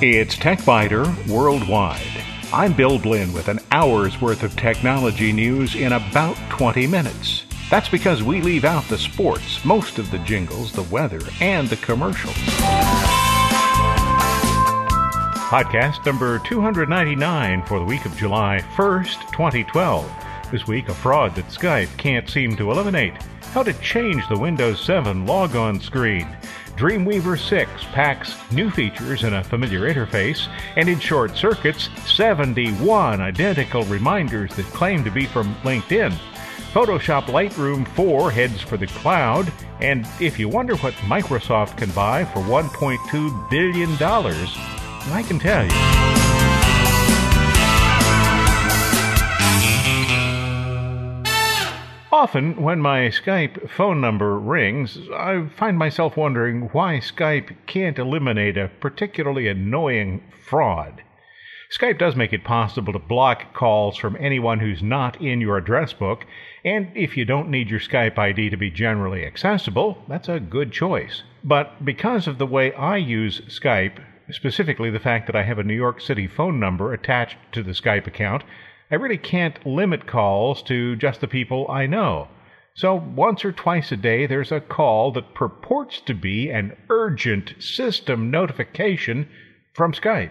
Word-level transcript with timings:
It's 0.00 0.36
TechByter 0.36 1.28
Worldwide. 1.28 2.00
I'm 2.52 2.72
Bill 2.72 2.98
Blinn 2.98 3.34
with 3.34 3.48
an 3.48 3.58
hour's 3.70 4.18
worth 4.20 4.42
of 4.42 4.56
technology 4.56 5.30
news 5.32 5.74
in 5.74 5.92
about 5.92 6.36
20 6.48 6.86
minutes. 6.86 7.44
That's 7.70 7.90
because 7.90 8.22
we 8.22 8.40
leave 8.40 8.64
out 8.64 8.84
the 8.84 8.96
sports, 8.96 9.62
most 9.64 9.98
of 9.98 10.10
the 10.10 10.18
jingles, 10.20 10.72
the 10.72 10.84
weather, 10.84 11.20
and 11.42 11.68
the 11.68 11.76
commercials. 11.76 12.34
Podcast 15.48 16.06
number 16.06 16.38
299 16.38 17.62
for 17.66 17.78
the 17.78 17.84
week 17.84 18.06
of 18.06 18.16
July 18.16 18.60
1st, 18.74 19.30
2012. 19.32 20.10
This 20.50 20.66
week, 20.66 20.88
a 20.88 20.94
fraud 20.94 21.34
that 21.34 21.48
Skype 21.48 21.94
can't 21.98 22.30
seem 22.30 22.56
to 22.56 22.70
eliminate. 22.70 23.12
How 23.58 23.64
to 23.64 23.72
change 23.80 24.22
the 24.28 24.38
Windows 24.38 24.80
7 24.84 25.26
logon 25.26 25.80
screen. 25.80 26.28
Dreamweaver 26.76 27.36
6 27.36 27.68
packs 27.86 28.36
new 28.52 28.70
features 28.70 29.24
in 29.24 29.34
a 29.34 29.42
familiar 29.42 29.92
interface, 29.92 30.46
and 30.76 30.88
in 30.88 31.00
short 31.00 31.36
circuits, 31.36 31.88
71 32.06 33.20
identical 33.20 33.82
reminders 33.86 34.54
that 34.54 34.66
claim 34.66 35.02
to 35.02 35.10
be 35.10 35.26
from 35.26 35.56
LinkedIn. 35.64 36.12
Photoshop 36.72 37.24
Lightroom 37.24 37.84
4 37.96 38.30
heads 38.30 38.60
for 38.60 38.76
the 38.76 38.86
cloud, 38.86 39.52
and 39.80 40.06
if 40.20 40.38
you 40.38 40.48
wonder 40.48 40.76
what 40.76 40.94
Microsoft 41.08 41.78
can 41.78 41.90
buy 41.90 42.24
for 42.26 42.38
$1.2 42.42 43.50
billion, 43.50 43.90
I 45.10 45.22
can 45.24 45.40
tell 45.40 45.64
you. 45.64 46.17
Often, 52.20 52.60
when 52.60 52.80
my 52.80 53.10
Skype 53.10 53.70
phone 53.70 54.00
number 54.00 54.40
rings, 54.40 54.98
I 55.14 55.46
find 55.56 55.78
myself 55.78 56.16
wondering 56.16 56.62
why 56.72 56.94
Skype 56.94 57.54
can't 57.68 57.96
eliminate 57.96 58.56
a 58.56 58.72
particularly 58.80 59.46
annoying 59.46 60.24
fraud. 60.28 61.04
Skype 61.70 61.96
does 61.96 62.16
make 62.16 62.32
it 62.32 62.42
possible 62.42 62.92
to 62.92 62.98
block 62.98 63.54
calls 63.54 63.96
from 63.96 64.16
anyone 64.18 64.58
who's 64.58 64.82
not 64.82 65.20
in 65.22 65.40
your 65.40 65.58
address 65.58 65.92
book, 65.92 66.26
and 66.64 66.88
if 66.96 67.16
you 67.16 67.24
don't 67.24 67.50
need 67.50 67.70
your 67.70 67.78
Skype 67.78 68.18
ID 68.18 68.50
to 68.50 68.56
be 68.56 68.68
generally 68.68 69.24
accessible, 69.24 70.02
that's 70.08 70.28
a 70.28 70.40
good 70.40 70.72
choice. 70.72 71.22
But 71.44 71.84
because 71.84 72.26
of 72.26 72.38
the 72.38 72.46
way 72.46 72.72
I 72.72 72.96
use 72.96 73.42
Skype, 73.42 74.02
specifically 74.32 74.90
the 74.90 74.98
fact 74.98 75.28
that 75.28 75.36
I 75.36 75.44
have 75.44 75.60
a 75.60 75.62
New 75.62 75.76
York 75.76 76.00
City 76.00 76.26
phone 76.26 76.58
number 76.58 76.92
attached 76.92 77.36
to 77.52 77.62
the 77.62 77.70
Skype 77.70 78.08
account, 78.08 78.42
I 78.90 78.94
really 78.94 79.18
can't 79.18 79.66
limit 79.66 80.06
calls 80.06 80.62
to 80.62 80.96
just 80.96 81.20
the 81.20 81.28
people 81.28 81.70
I 81.70 81.86
know. 81.86 82.28
So 82.74 82.94
once 82.94 83.44
or 83.44 83.52
twice 83.52 83.92
a 83.92 83.96
day, 83.96 84.26
there's 84.26 84.52
a 84.52 84.60
call 84.60 85.10
that 85.12 85.34
purports 85.34 86.00
to 86.02 86.14
be 86.14 86.48
an 86.48 86.76
urgent 86.88 87.54
system 87.58 88.30
notification 88.30 89.28
from 89.74 89.92
Skype. 89.92 90.30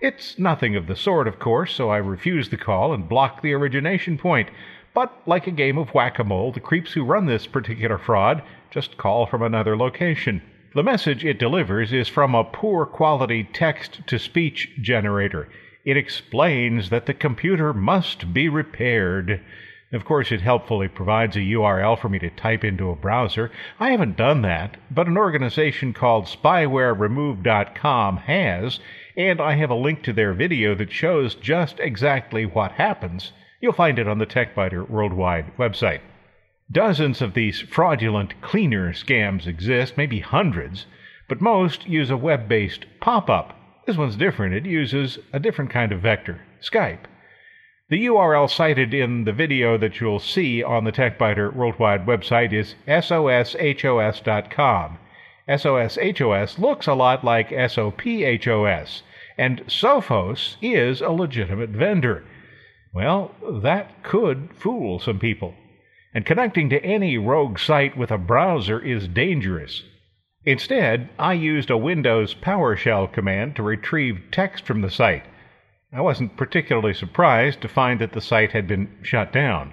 It's 0.00 0.38
nothing 0.38 0.76
of 0.76 0.86
the 0.86 0.94
sort, 0.94 1.26
of 1.26 1.40
course, 1.40 1.74
so 1.74 1.90
I 1.90 1.96
refuse 1.96 2.50
the 2.50 2.56
call 2.56 2.94
and 2.94 3.08
block 3.08 3.42
the 3.42 3.52
origination 3.52 4.16
point. 4.16 4.48
But 4.94 5.12
like 5.26 5.48
a 5.48 5.50
game 5.50 5.76
of 5.76 5.92
whack 5.92 6.20
a 6.20 6.24
mole, 6.24 6.52
the 6.52 6.60
creeps 6.60 6.92
who 6.92 7.04
run 7.04 7.26
this 7.26 7.46
particular 7.46 7.98
fraud 7.98 8.42
just 8.70 8.96
call 8.96 9.26
from 9.26 9.42
another 9.42 9.76
location. 9.76 10.42
The 10.74 10.84
message 10.84 11.24
it 11.24 11.38
delivers 11.38 11.92
is 11.92 12.06
from 12.06 12.34
a 12.34 12.44
poor 12.44 12.86
quality 12.86 13.48
text 13.52 14.06
to 14.06 14.18
speech 14.18 14.70
generator. 14.80 15.48
It 15.84 15.96
explains 15.96 16.90
that 16.90 17.06
the 17.06 17.14
computer 17.14 17.72
must 17.72 18.34
be 18.34 18.48
repaired. 18.48 19.40
Of 19.92 20.04
course, 20.04 20.30
it 20.32 20.40
helpfully 20.42 20.88
provides 20.88 21.36
a 21.36 21.40
URL 21.40 21.98
for 21.98 22.08
me 22.08 22.18
to 22.18 22.30
type 22.30 22.62
into 22.62 22.90
a 22.90 22.96
browser. 22.96 23.50
I 23.80 23.90
haven't 23.90 24.16
done 24.16 24.42
that, 24.42 24.76
but 24.90 25.06
an 25.06 25.16
organization 25.16 25.92
called 25.92 26.26
spywareremove.com 26.26 28.16
has, 28.18 28.80
and 29.16 29.40
I 29.40 29.54
have 29.54 29.70
a 29.70 29.74
link 29.74 30.02
to 30.02 30.12
their 30.12 30.34
video 30.34 30.74
that 30.74 30.92
shows 30.92 31.34
just 31.34 31.80
exactly 31.80 32.44
what 32.44 32.72
happens. 32.72 33.32
You'll 33.60 33.72
find 33.72 33.98
it 33.98 34.06
on 34.06 34.18
the 34.18 34.26
TechByter 34.26 34.90
Worldwide 34.90 35.56
website. 35.56 36.00
Dozens 36.70 37.22
of 37.22 37.32
these 37.32 37.62
fraudulent 37.62 38.40
cleaner 38.42 38.92
scams 38.92 39.46
exist, 39.46 39.96
maybe 39.96 40.20
hundreds, 40.20 40.84
but 41.28 41.40
most 41.40 41.86
use 41.86 42.10
a 42.10 42.16
web 42.16 42.46
based 42.46 42.84
pop 43.00 43.30
up. 43.30 43.57
This 43.88 43.96
one's 43.96 44.16
different. 44.16 44.52
It 44.54 44.66
uses 44.66 45.18
a 45.32 45.40
different 45.40 45.70
kind 45.70 45.92
of 45.92 46.02
vector 46.02 46.42
Skype. 46.60 47.06
The 47.88 48.04
URL 48.04 48.50
cited 48.50 48.92
in 48.92 49.24
the 49.24 49.32
video 49.32 49.78
that 49.78 49.98
you'll 49.98 50.18
see 50.18 50.62
on 50.62 50.84
the 50.84 50.92
TechByter 50.92 51.54
Worldwide 51.54 52.04
website 52.04 52.52
is 52.52 52.74
soshos.com. 52.86 53.38
SOSHOS 55.48 56.58
looks 56.58 56.86
a 56.86 56.92
lot 56.92 57.24
like 57.24 57.48
SOPHOS, 57.48 59.02
and 59.38 59.64
Sophos 59.66 60.56
is 60.60 61.00
a 61.00 61.08
legitimate 61.08 61.70
vendor. 61.70 62.24
Well, 62.92 63.34
that 63.62 64.02
could 64.02 64.50
fool 64.52 64.98
some 64.98 65.18
people. 65.18 65.54
And 66.12 66.26
connecting 66.26 66.68
to 66.68 66.84
any 66.84 67.16
rogue 67.16 67.58
site 67.58 67.96
with 67.96 68.10
a 68.10 68.18
browser 68.18 68.78
is 68.78 69.08
dangerous. 69.08 69.82
Instead, 70.44 71.08
I 71.18 71.32
used 71.32 71.68
a 71.68 71.76
Windows 71.76 72.34
PowerShell 72.34 73.12
command 73.12 73.56
to 73.56 73.62
retrieve 73.62 74.22
text 74.30 74.64
from 74.64 74.80
the 74.80 74.90
site. 74.90 75.24
I 75.92 76.00
wasn't 76.00 76.36
particularly 76.36 76.94
surprised 76.94 77.60
to 77.62 77.68
find 77.68 78.00
that 78.00 78.12
the 78.12 78.20
site 78.20 78.52
had 78.52 78.66
been 78.66 78.98
shut 79.02 79.32
down. 79.32 79.72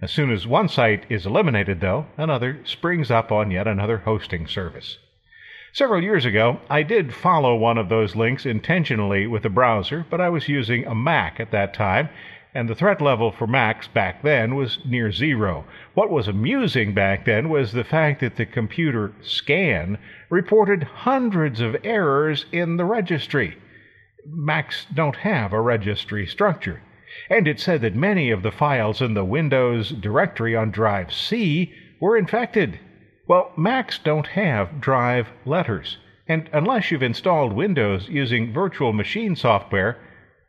As 0.00 0.12
soon 0.12 0.30
as 0.30 0.46
one 0.46 0.68
site 0.68 1.04
is 1.08 1.26
eliminated, 1.26 1.80
though, 1.80 2.06
another 2.16 2.60
springs 2.64 3.10
up 3.10 3.32
on 3.32 3.50
yet 3.50 3.66
another 3.66 3.98
hosting 3.98 4.46
service. 4.46 4.98
Several 5.72 6.02
years 6.02 6.24
ago, 6.24 6.60
I 6.70 6.84
did 6.84 7.12
follow 7.12 7.56
one 7.56 7.78
of 7.78 7.88
those 7.88 8.14
links 8.14 8.46
intentionally 8.46 9.26
with 9.26 9.44
a 9.44 9.48
browser, 9.48 10.06
but 10.08 10.20
I 10.20 10.28
was 10.28 10.48
using 10.48 10.86
a 10.86 10.94
Mac 10.94 11.40
at 11.40 11.50
that 11.50 11.74
time, 11.74 12.10
and 12.54 12.68
the 12.68 12.74
threat 12.74 13.00
level 13.00 13.32
for 13.32 13.46
Macs 13.48 13.88
back 13.88 14.22
then 14.22 14.54
was 14.54 14.78
near 14.84 15.10
zero. 15.10 15.64
What 15.94 16.10
was 16.10 16.28
amusing 16.28 16.94
back 16.94 17.24
then 17.24 17.48
was 17.48 17.72
the 17.72 17.82
fact 17.82 18.20
that 18.20 18.36
the 18.36 18.46
computer 18.46 19.12
scan 19.22 19.98
reported 20.30 20.84
hundreds 20.84 21.60
of 21.60 21.76
errors 21.82 22.46
in 22.52 22.76
the 22.76 22.84
registry. 22.84 23.56
Macs 24.26 24.86
don't 24.94 25.16
have 25.16 25.52
a 25.52 25.60
registry 25.60 26.26
structure. 26.26 26.80
And 27.28 27.48
it 27.48 27.58
said 27.60 27.80
that 27.82 27.94
many 27.94 28.30
of 28.30 28.42
the 28.42 28.52
files 28.52 29.02
in 29.02 29.14
the 29.14 29.24
Windows 29.24 29.90
directory 29.90 30.54
on 30.54 30.70
drive 30.70 31.12
C 31.12 31.72
were 32.00 32.16
infected. 32.16 32.78
Well, 33.26 33.52
Macs 33.56 33.98
don't 33.98 34.28
have 34.28 34.80
drive 34.80 35.28
letters. 35.44 35.98
And 36.28 36.48
unless 36.52 36.90
you've 36.90 37.02
installed 37.02 37.52
Windows 37.52 38.08
using 38.08 38.52
virtual 38.52 38.92
machine 38.92 39.36
software, 39.36 39.98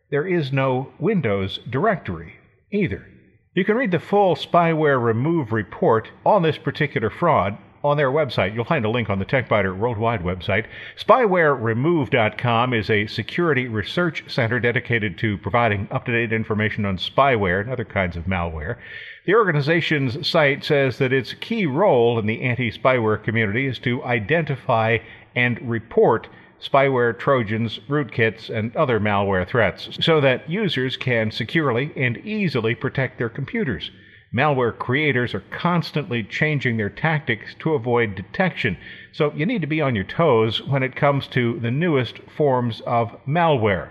there 0.09 0.27
is 0.27 0.51
no 0.51 0.91
Windows 0.99 1.59
directory 1.69 2.35
either. 2.71 3.07
You 3.53 3.63
can 3.65 3.77
read 3.77 3.91
the 3.91 3.99
full 3.99 4.35
spyware 4.35 5.01
remove 5.01 5.51
report 5.51 6.09
on 6.25 6.43
this 6.43 6.57
particular 6.57 7.09
fraud 7.09 7.57
on 7.85 7.97
their 7.97 8.11
website. 8.11 8.53
You'll 8.53 8.65
find 8.65 8.83
a 8.83 8.89
link 8.89 9.09
on 9.09 9.19
the 9.19 9.25
TechByter 9.25 9.77
Worldwide 9.77 10.23
website. 10.23 10.65
SpywareRemove.com 10.97 12.73
is 12.73 12.89
a 12.89 13.07
security 13.07 13.67
research 13.67 14.23
center 14.27 14.59
dedicated 14.59 15.17
to 15.19 15.37
providing 15.37 15.87
up 15.91 16.05
to 16.05 16.11
date 16.11 16.33
information 16.33 16.83
on 16.83 16.97
spyware 16.97 17.61
and 17.61 17.69
other 17.69 17.85
kinds 17.85 18.17
of 18.17 18.25
malware. 18.25 18.77
The 19.25 19.35
organization's 19.35 20.27
site 20.27 20.63
says 20.63 20.97
that 20.97 21.13
its 21.13 21.33
key 21.33 21.65
role 21.65 22.19
in 22.19 22.25
the 22.25 22.41
anti 22.41 22.71
spyware 22.71 23.23
community 23.23 23.67
is 23.67 23.79
to 23.79 24.03
identify 24.03 24.97
and 25.35 25.61
report 25.61 26.27
spyware 26.61 27.17
trojans, 27.17 27.79
rootkits, 27.89 28.49
and 28.49 28.75
other 28.75 28.99
malware 28.99 29.47
threats 29.47 29.89
so 30.01 30.21
that 30.21 30.49
users 30.49 30.97
can 30.97 31.31
securely 31.31 31.91
and 31.95 32.17
easily 32.17 32.75
protect 32.75 33.17
their 33.17 33.29
computers. 33.29 33.91
Malware 34.35 34.77
creators 34.77 35.33
are 35.33 35.43
constantly 35.51 36.21
changing 36.21 36.75
their 36.77 36.89
tactics 36.89 37.55
to 37.59 37.73
avoid 37.73 38.15
detection, 38.15 38.77
so 39.11 39.31
you 39.33 39.45
need 39.45 39.61
to 39.61 39.67
be 39.67 39.81
on 39.81 39.95
your 39.95 40.03
toes 40.03 40.61
when 40.61 40.83
it 40.83 40.95
comes 40.95 41.27
to 41.27 41.59
the 41.59 41.71
newest 41.71 42.19
forms 42.35 42.81
of 42.81 43.15
malware. 43.25 43.89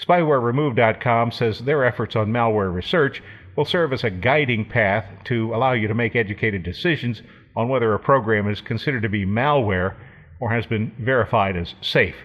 SpywareRemove.com 0.00 1.30
says 1.30 1.60
their 1.60 1.84
efforts 1.84 2.16
on 2.16 2.32
malware 2.32 2.74
research 2.74 3.22
will 3.54 3.64
serve 3.64 3.92
as 3.92 4.02
a 4.02 4.10
guiding 4.10 4.64
path 4.64 5.06
to 5.24 5.54
allow 5.54 5.72
you 5.72 5.86
to 5.86 5.94
make 5.94 6.16
educated 6.16 6.62
decisions 6.62 7.22
on 7.54 7.68
whether 7.68 7.92
a 7.92 7.98
program 7.98 8.48
is 8.48 8.60
considered 8.60 9.02
to 9.02 9.08
be 9.08 9.26
malware 9.26 9.94
or 10.42 10.50
has 10.50 10.66
been 10.66 10.90
verified 10.98 11.56
as 11.56 11.76
safe. 11.80 12.16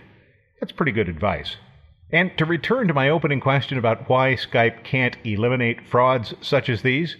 That's 0.60 0.72
pretty 0.72 0.92
good 0.92 1.08
advice. 1.08 1.56
And 2.12 2.36
to 2.40 2.46
return 2.46 2.88
to 2.88 2.94
my 2.96 3.10
opening 3.10 3.40
question 3.40 3.78
about 3.78 4.10
why 4.10 4.34
Skype 4.34 4.84
can't 4.84 5.16
eliminate 5.24 5.88
frauds 5.88 6.34
such 6.42 6.68
as 6.68 6.82
these, 6.82 7.16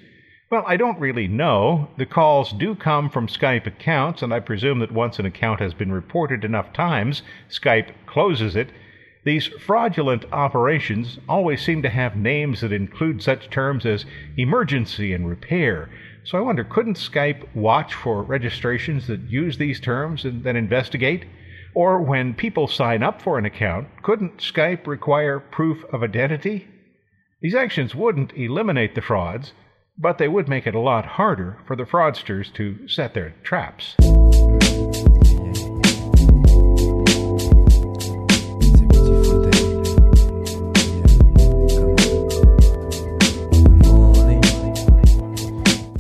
well, 0.50 0.64
I 0.66 0.76
don't 0.76 1.00
really 1.00 1.28
know. 1.28 1.92
The 1.98 2.08
calls 2.08 2.52
do 2.52 2.74
come 2.74 3.12
from 3.12 3.28
Skype 3.28 3.68
accounts, 3.68 4.24
and 4.24 4.34
I 4.34 4.40
presume 4.40 4.80
that 4.80 4.92
once 4.92 5.20
an 5.20 5.28
account 5.28 5.60
has 5.60 5.76
been 5.76 5.92
reported 5.92 6.44
enough 6.44 6.74
times, 6.74 7.22
Skype 7.48 7.92
closes 8.08 8.56
it. 8.56 8.70
These 9.24 9.46
fraudulent 9.46 10.26
operations 10.32 11.20
always 11.30 11.62
seem 11.62 11.84
to 11.84 11.90
have 11.90 12.16
names 12.16 12.62
that 12.62 12.72
include 12.74 13.22
such 13.22 13.52
terms 13.52 13.86
as 13.86 14.06
emergency 14.36 15.14
and 15.14 15.30
repair, 15.30 15.92
So 16.28 16.38
I 16.38 16.42
wonder, 16.42 16.66
couldn't 16.66 16.98
Skype 16.98 17.56
watch 17.56 17.94
for 17.94 18.22
registrations 18.22 19.08
that 19.08 19.22
use 19.30 19.58
these 19.58 19.80
terms 19.80 20.26
and 20.26 20.44
then 20.44 20.58
investigate? 20.58 21.24
Or 21.74 22.02
when 22.02 22.34
people 22.34 22.68
sign 22.68 23.02
up 23.02 23.22
for 23.22 23.38
an 23.38 23.46
account, 23.46 23.88
couldn't 24.04 24.40
Skype 24.40 24.88
require 24.88 25.40
proof 25.40 25.86
of 25.94 26.04
identity? 26.04 26.68
These 27.42 27.56
actions 27.56 27.96
wouldn't 27.96 28.34
eliminate 28.34 28.94
the 28.94 29.02
frauds, 29.02 29.54
but 29.98 30.18
they 30.18 30.28
would 30.28 30.50
make 30.50 30.68
it 30.68 30.76
a 30.76 30.82
lot 30.82 31.06
harder 31.06 31.60
for 31.66 31.78
the 31.78 31.86
fraudsters 31.86 32.54
to 32.56 32.90
set 32.90 33.14
their 33.14 33.34
traps. 33.44 33.96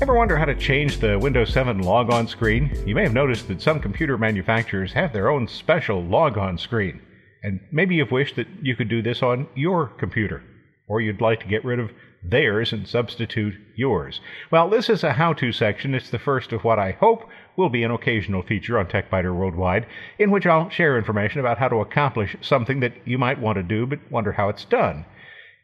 Ever 0.07 0.15
wonder 0.15 0.37
how 0.37 0.45
to 0.45 0.55
change 0.55 0.99
the 0.99 1.19
Windows 1.19 1.51
7 1.51 1.81
logon 1.81 2.29
screen? 2.29 2.71
You 2.87 2.95
may 2.95 3.03
have 3.03 3.13
noticed 3.13 3.49
that 3.49 3.61
some 3.61 3.81
computer 3.81 4.17
manufacturers 4.17 4.93
have 4.93 5.11
their 5.11 5.27
own 5.27 5.49
special 5.49 6.01
logon 6.01 6.57
screen, 6.57 7.01
and 7.43 7.59
maybe 7.73 7.95
you've 7.95 8.09
wished 8.09 8.37
that 8.37 8.47
you 8.61 8.73
could 8.73 8.87
do 8.87 9.01
this 9.01 9.21
on 9.21 9.49
your 9.53 9.87
computer, 9.87 10.41
or 10.87 11.01
you'd 11.01 11.19
like 11.19 11.41
to 11.41 11.47
get 11.47 11.65
rid 11.65 11.77
of 11.77 11.91
theirs 12.23 12.71
and 12.71 12.87
substitute 12.87 13.55
yours. 13.75 14.21
Well, 14.49 14.69
this 14.69 14.89
is 14.89 15.03
a 15.03 15.11
how 15.11 15.33
to 15.33 15.51
section. 15.51 15.93
It's 15.93 16.09
the 16.09 16.19
first 16.19 16.53
of 16.53 16.63
what 16.63 16.79
I 16.79 16.91
hope 16.91 17.27
will 17.57 17.69
be 17.69 17.83
an 17.83 17.91
occasional 17.91 18.43
feature 18.43 18.79
on 18.79 18.85
TechByter 18.85 19.35
Worldwide, 19.35 19.87
in 20.17 20.31
which 20.31 20.45
I'll 20.45 20.69
share 20.69 20.97
information 20.97 21.41
about 21.41 21.57
how 21.57 21.67
to 21.67 21.81
accomplish 21.81 22.37
something 22.39 22.79
that 22.79 22.93
you 23.03 23.17
might 23.17 23.41
want 23.41 23.57
to 23.57 23.61
do 23.61 23.85
but 23.85 23.99
wonder 24.09 24.31
how 24.31 24.47
it's 24.47 24.63
done. 24.63 25.03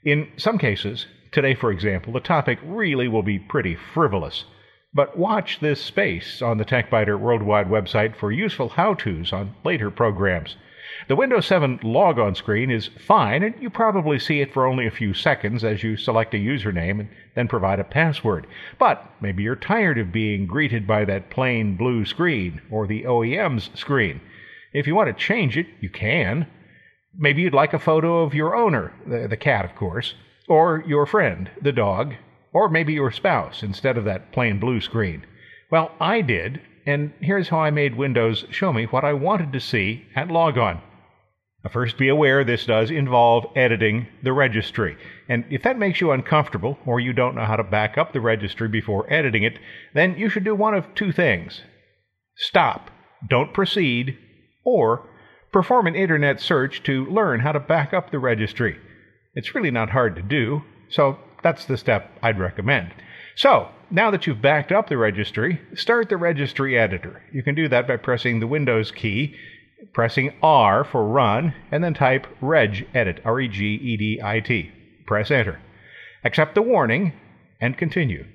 In 0.03 0.27
some 0.35 0.57
cases, 0.57 1.07
today 1.33 1.55
for 1.55 1.71
example, 1.71 2.13
the 2.13 2.19
topic 2.19 2.59
really 2.63 3.07
will 3.07 3.23
be 3.23 3.39
pretty 3.39 3.75
frivolous. 3.75 4.45
But 4.93 5.17
watch 5.17 5.59
this 5.59 5.81
space 5.81 6.41
on 6.41 6.59
the 6.59 6.65
TechByter 6.65 7.19
Worldwide 7.19 7.67
website 7.67 8.15
for 8.15 8.31
useful 8.31 8.69
how 8.69 8.93
to's 8.93 9.33
on 9.33 9.55
later 9.65 9.89
programs. 9.89 10.55
The 11.07 11.15
Windows 11.15 11.47
7 11.47 11.79
logon 11.81 12.35
screen 12.35 12.69
is 12.69 12.91
fine, 12.99 13.41
and 13.41 13.55
you 13.59 13.69
probably 13.71 14.19
see 14.19 14.41
it 14.41 14.53
for 14.53 14.67
only 14.67 14.85
a 14.85 14.91
few 14.91 15.13
seconds 15.13 15.63
as 15.63 15.81
you 15.81 15.97
select 15.97 16.35
a 16.35 16.37
username 16.37 16.99
and 16.99 17.09
then 17.35 17.47
provide 17.47 17.79
a 17.79 17.83
password. 17.83 18.45
But 18.77 19.03
maybe 19.19 19.41
you're 19.41 19.55
tired 19.55 19.97
of 19.97 20.11
being 20.11 20.45
greeted 20.45 20.85
by 20.85 21.05
that 21.05 21.31
plain 21.31 21.75
blue 21.75 22.05
screen 22.05 22.61
or 22.69 22.85
the 22.85 23.03
OEM's 23.03 23.71
screen. 23.73 24.21
If 24.71 24.85
you 24.85 24.93
want 24.95 25.07
to 25.07 25.23
change 25.25 25.57
it, 25.57 25.67
you 25.81 25.89
can. 25.89 26.47
Maybe 27.17 27.41
you'd 27.41 27.53
like 27.53 27.73
a 27.73 27.79
photo 27.79 28.21
of 28.21 28.33
your 28.33 28.55
owner, 28.55 28.93
the, 29.07 29.27
the 29.27 29.37
cat, 29.37 29.65
of 29.65 29.75
course, 29.75 30.13
or 30.47 30.83
your 30.85 31.05
friend, 31.05 31.49
the 31.61 31.71
dog, 31.71 32.15
or 32.51 32.69
maybe 32.69 32.93
your 32.93 33.11
spouse 33.11 33.63
instead 33.63 33.97
of 33.97 34.05
that 34.05 34.31
plain 34.31 34.59
blue 34.59 34.79
screen. 34.81 35.25
Well, 35.71 35.91
I 35.99 36.21
did, 36.21 36.61
and 36.85 37.13
here's 37.19 37.49
how 37.49 37.59
I 37.59 37.71
made 37.71 37.95
Windows 37.95 38.45
show 38.51 38.71
me 38.71 38.85
what 38.85 39.03
I 39.03 39.13
wanted 39.13 39.53
to 39.53 39.59
see 39.59 40.05
at 40.15 40.29
logon. 40.29 40.81
First, 41.71 41.97
be 41.97 42.09
aware 42.09 42.43
this 42.43 42.65
does 42.65 42.91
involve 42.91 43.45
editing 43.55 44.07
the 44.21 44.33
registry. 44.33 44.97
And 45.29 45.45
if 45.49 45.63
that 45.63 45.79
makes 45.79 46.01
you 46.01 46.11
uncomfortable, 46.11 46.77
or 46.85 46.99
you 46.99 47.13
don't 47.13 47.35
know 47.35 47.45
how 47.45 47.55
to 47.55 47.63
back 47.63 47.97
up 47.97 48.11
the 48.11 48.19
registry 48.19 48.67
before 48.67 49.11
editing 49.11 49.43
it, 49.43 49.57
then 49.93 50.17
you 50.17 50.27
should 50.27 50.43
do 50.43 50.55
one 50.55 50.73
of 50.73 50.93
two 50.93 51.13
things 51.13 51.61
stop, 52.35 52.91
don't 53.29 53.53
proceed, 53.53 54.17
or 54.65 55.07
perform 55.53 55.87
an 55.87 55.95
internet 55.95 56.41
search 56.41 56.83
to 56.83 57.05
learn 57.05 57.39
how 57.39 57.53
to 57.53 57.59
back 57.59 57.93
up 57.93 58.11
the 58.11 58.19
registry. 58.19 58.77
It's 59.35 59.55
really 59.55 59.71
not 59.71 59.89
hard 59.89 60.15
to 60.15 60.21
do, 60.21 60.63
so 60.89 61.17
that's 61.41 61.65
the 61.65 61.77
step 61.77 62.11
I'd 62.21 62.39
recommend. 62.39 62.93
So, 63.35 63.69
now 63.89 64.11
that 64.11 64.27
you've 64.27 64.41
backed 64.41 64.71
up 64.71 64.89
the 64.89 64.97
registry, 64.97 65.59
start 65.75 66.09
the 66.09 66.17
registry 66.17 66.77
editor. 66.77 67.23
You 67.31 67.43
can 67.43 67.55
do 67.55 67.67
that 67.69 67.87
by 67.87 67.97
pressing 67.97 68.39
the 68.39 68.47
Windows 68.47 68.91
key 68.91 69.35
pressing 69.91 70.33
R 70.41 70.83
for 70.83 71.07
run, 71.07 71.53
and 71.71 71.83
then 71.83 71.93
type 71.93 72.27
regedit, 72.41 73.19
R 73.25 73.41
E 73.41 73.47
G 73.47 73.75
E 73.75 73.97
D 73.97 74.21
I 74.23 74.39
T. 74.39 74.71
Press 75.05 75.29
enter. 75.29 75.59
Accept 76.23 76.55
the 76.55 76.61
warning 76.61 77.13
and 77.59 77.77
continue. 77.77 78.25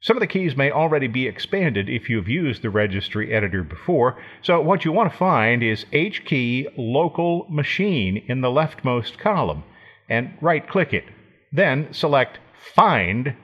Some 0.00 0.18
of 0.18 0.20
the 0.20 0.26
keys 0.26 0.54
may 0.54 0.70
already 0.70 1.06
be 1.06 1.26
expanded 1.26 1.88
if 1.88 2.10
you've 2.10 2.28
used 2.28 2.60
the 2.60 2.68
registry 2.68 3.32
editor 3.32 3.64
before, 3.64 4.22
so 4.42 4.60
what 4.60 4.84
you 4.84 4.92
want 4.92 5.10
to 5.10 5.16
find 5.16 5.62
is 5.62 5.86
H 5.92 6.26
key 6.26 6.68
local 6.76 7.46
machine 7.48 8.22
in 8.28 8.42
the 8.42 8.48
leftmost 8.48 9.16
column 9.18 9.64
and 10.08 10.36
right 10.40 10.68
click 10.68 10.92
it. 10.92 11.04
Then 11.52 11.92
select 11.92 12.38
Find 12.74 13.34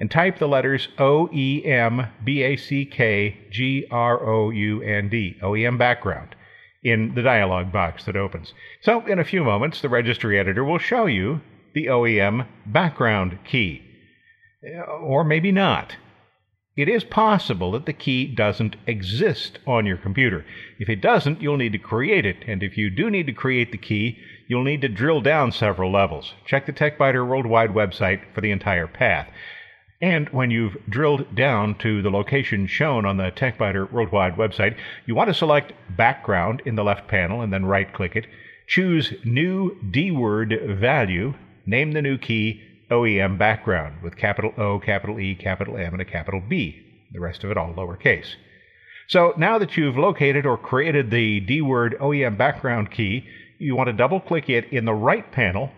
and 0.00 0.10
type 0.10 0.38
the 0.38 0.46
letters 0.46 0.88
O 0.98 1.28
E 1.32 1.64
M 1.64 2.06
B 2.24 2.42
A 2.42 2.56
C 2.56 2.84
K 2.84 3.36
G 3.50 3.86
R 3.90 4.24
O 4.24 4.50
U 4.50 4.82
N 4.82 5.08
D, 5.08 5.36
OEM 5.42 5.78
background 5.78 6.34
in 6.82 7.14
the 7.14 7.22
dialog 7.22 7.72
box 7.72 8.04
that 8.04 8.16
opens. 8.16 8.54
So, 8.82 9.04
in 9.06 9.18
a 9.18 9.24
few 9.24 9.42
moments, 9.42 9.80
the 9.80 9.88
registry 9.88 10.38
editor 10.38 10.64
will 10.64 10.78
show 10.78 11.06
you 11.06 11.40
the 11.74 11.86
OEM 11.86 12.46
background 12.66 13.38
key. 13.44 13.82
Uh, 14.64 14.82
or 14.82 15.24
maybe 15.24 15.52
not. 15.52 15.96
It 16.76 16.88
is 16.88 17.02
possible 17.02 17.72
that 17.72 17.86
the 17.86 17.92
key 17.92 18.26
doesn't 18.26 18.76
exist 18.86 19.58
on 19.66 19.84
your 19.84 19.96
computer. 19.96 20.44
If 20.78 20.88
it 20.88 21.00
doesn't, 21.00 21.42
you'll 21.42 21.56
need 21.56 21.72
to 21.72 21.78
create 21.78 22.24
it, 22.24 22.44
and 22.46 22.62
if 22.62 22.76
you 22.76 22.88
do 22.88 23.10
need 23.10 23.26
to 23.26 23.32
create 23.32 23.72
the 23.72 23.78
key, 23.78 24.18
you'll 24.48 24.64
need 24.64 24.80
to 24.80 24.88
drill 24.88 25.20
down 25.20 25.52
several 25.52 25.92
levels. 25.92 26.34
Check 26.44 26.66
the 26.66 26.72
TechByter 26.72 27.26
Worldwide 27.26 27.70
website 27.70 28.22
for 28.34 28.40
the 28.40 28.50
entire 28.50 28.88
path. 28.88 29.28
And 30.00 30.28
when 30.30 30.50
you've 30.50 30.76
drilled 30.88 31.34
down 31.34 31.76
to 31.78 32.02
the 32.02 32.10
location 32.10 32.66
shown 32.66 33.04
on 33.04 33.16
the 33.16 33.30
TechByter 33.30 33.92
Worldwide 33.92 34.36
website, 34.36 34.76
you 35.06 35.14
want 35.14 35.28
to 35.28 35.34
select 35.34 35.72
Background 35.96 36.62
in 36.64 36.76
the 36.76 36.84
left 36.84 37.08
panel 37.08 37.40
and 37.40 37.52
then 37.52 37.66
right 37.66 37.92
click 37.92 38.16
it. 38.16 38.26
Choose 38.66 39.12
New 39.24 39.76
D 39.90 40.10
word 40.10 40.58
Value. 40.80 41.34
Name 41.66 41.92
the 41.92 42.02
new 42.02 42.16
key 42.16 42.62
OEM 42.90 43.38
Background 43.38 44.02
with 44.02 44.16
capital 44.16 44.54
O, 44.56 44.78
capital 44.78 45.20
E, 45.20 45.34
capital 45.34 45.76
M, 45.76 45.92
and 45.92 46.00
a 46.00 46.04
capital 46.04 46.42
B. 46.46 46.84
The 47.12 47.20
rest 47.20 47.44
of 47.44 47.50
it 47.50 47.56
all 47.56 47.74
lowercase. 47.74 48.34
So 49.08 49.32
now 49.38 49.58
that 49.58 49.76
you've 49.76 49.96
located 49.96 50.44
or 50.44 50.58
created 50.58 51.10
the 51.10 51.40
DWORD 51.40 51.98
OEM 51.98 52.36
background 52.36 52.90
key, 52.90 53.26
you 53.58 53.76
want 53.76 53.88
to 53.88 53.92
double 53.92 54.20
click 54.20 54.48
it 54.48 54.72
in 54.72 54.84
the 54.84 54.94
right 54.94 55.30
panel 55.32 55.70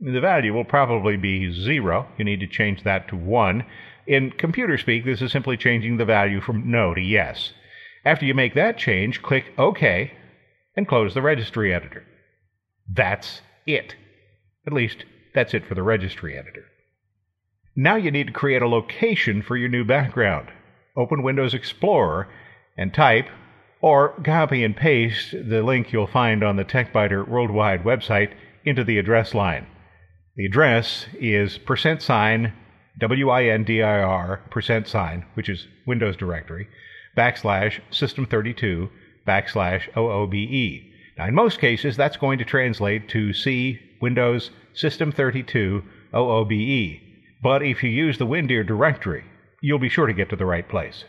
the 0.00 0.20
value 0.20 0.52
will 0.52 0.64
probably 0.64 1.16
be 1.16 1.52
0. 1.52 2.06
You 2.18 2.24
need 2.24 2.40
to 2.40 2.46
change 2.46 2.82
that 2.82 3.08
to 3.08 3.16
1. 3.16 3.64
In 4.06 4.32
computer 4.32 4.76
speak, 4.76 5.04
this 5.04 5.22
is 5.22 5.32
simply 5.32 5.56
changing 5.56 5.96
the 5.96 6.04
value 6.04 6.40
from 6.40 6.70
no 6.70 6.94
to 6.94 7.00
yes. 7.00 7.52
After 8.04 8.26
you 8.26 8.34
make 8.34 8.54
that 8.54 8.76
change, 8.76 9.22
click 9.22 9.52
OK 9.56 10.12
and 10.76 10.86
close 10.86 11.14
the 11.14 11.22
registry 11.22 11.72
editor. 11.72 12.04
That's 12.88 13.40
it. 13.66 13.94
At 14.66 14.72
least, 14.72 15.04
that's 15.34 15.54
it 15.54 15.66
for 15.66 15.74
the 15.74 15.82
registry 15.82 16.36
editor. 16.36 16.66
Now 17.74 17.96
you 17.96 18.10
need 18.10 18.26
to 18.26 18.32
create 18.32 18.62
a 18.62 18.68
location 18.68 19.42
for 19.42 19.56
your 19.56 19.68
new 19.68 19.84
background. 19.84 20.48
Open 20.96 21.22
Windows 21.22 21.54
Explorer 21.54 22.28
and 22.76 22.92
type 22.92 23.26
or 23.84 24.14
copy 24.24 24.64
and 24.64 24.74
paste 24.74 25.32
the 25.32 25.62
link 25.62 25.92
you'll 25.92 26.06
find 26.06 26.42
on 26.42 26.56
the 26.56 26.64
TechByter 26.64 27.28
Worldwide 27.28 27.84
website 27.84 28.32
into 28.64 28.82
the 28.82 28.96
address 28.96 29.34
line. 29.34 29.66
The 30.36 30.46
address 30.46 31.04
is 31.20 31.58
percent 31.58 32.00
sign 32.00 32.54
WINDIR 32.98 34.40
percent 34.48 34.88
sign, 34.88 35.26
which 35.34 35.50
is 35.50 35.68
Windows 35.86 36.16
directory, 36.16 36.66
backslash 37.14 37.78
system32 37.90 38.88
backslash 39.28 39.94
OOBE. 39.94 40.82
Now, 41.18 41.26
in 41.26 41.34
most 41.34 41.58
cases, 41.58 41.94
that's 41.94 42.16
going 42.16 42.38
to 42.38 42.44
translate 42.46 43.10
to 43.10 43.34
C 43.34 43.78
Windows 44.00 44.50
system32 44.74 45.82
OOBE. 46.14 47.00
But 47.42 47.62
if 47.62 47.82
you 47.82 47.90
use 47.90 48.16
the 48.16 48.26
Windir 48.26 48.66
directory, 48.66 49.24
you'll 49.60 49.78
be 49.78 49.90
sure 49.90 50.06
to 50.06 50.14
get 50.14 50.30
to 50.30 50.36
the 50.36 50.46
right 50.46 50.66
place. 50.66 51.04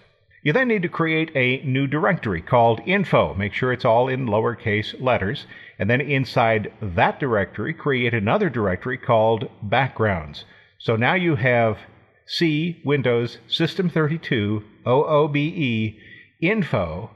You 0.45 0.53
then 0.53 0.67
need 0.67 0.83
to 0.83 0.89
create 0.89 1.31
a 1.35 1.65
new 1.65 1.87
directory 1.87 2.39
called 2.39 2.79
info. 2.85 3.33
Make 3.33 3.51
sure 3.51 3.73
it's 3.73 3.83
all 3.83 4.07
in 4.07 4.27
lowercase 4.27 4.93
letters. 5.01 5.47
And 5.79 5.89
then 5.89 5.99
inside 5.99 6.71
that 6.83 7.19
directory, 7.19 7.73
create 7.73 8.13
another 8.13 8.51
directory 8.51 8.99
called 8.99 9.49
backgrounds. 9.63 10.45
So 10.77 10.95
now 10.95 11.15
you 11.15 11.35
have 11.37 11.79
C 12.27 12.79
Windows 12.85 13.39
System 13.47 13.89
32 13.89 14.63
OOBE 14.85 15.95
info 16.43 17.09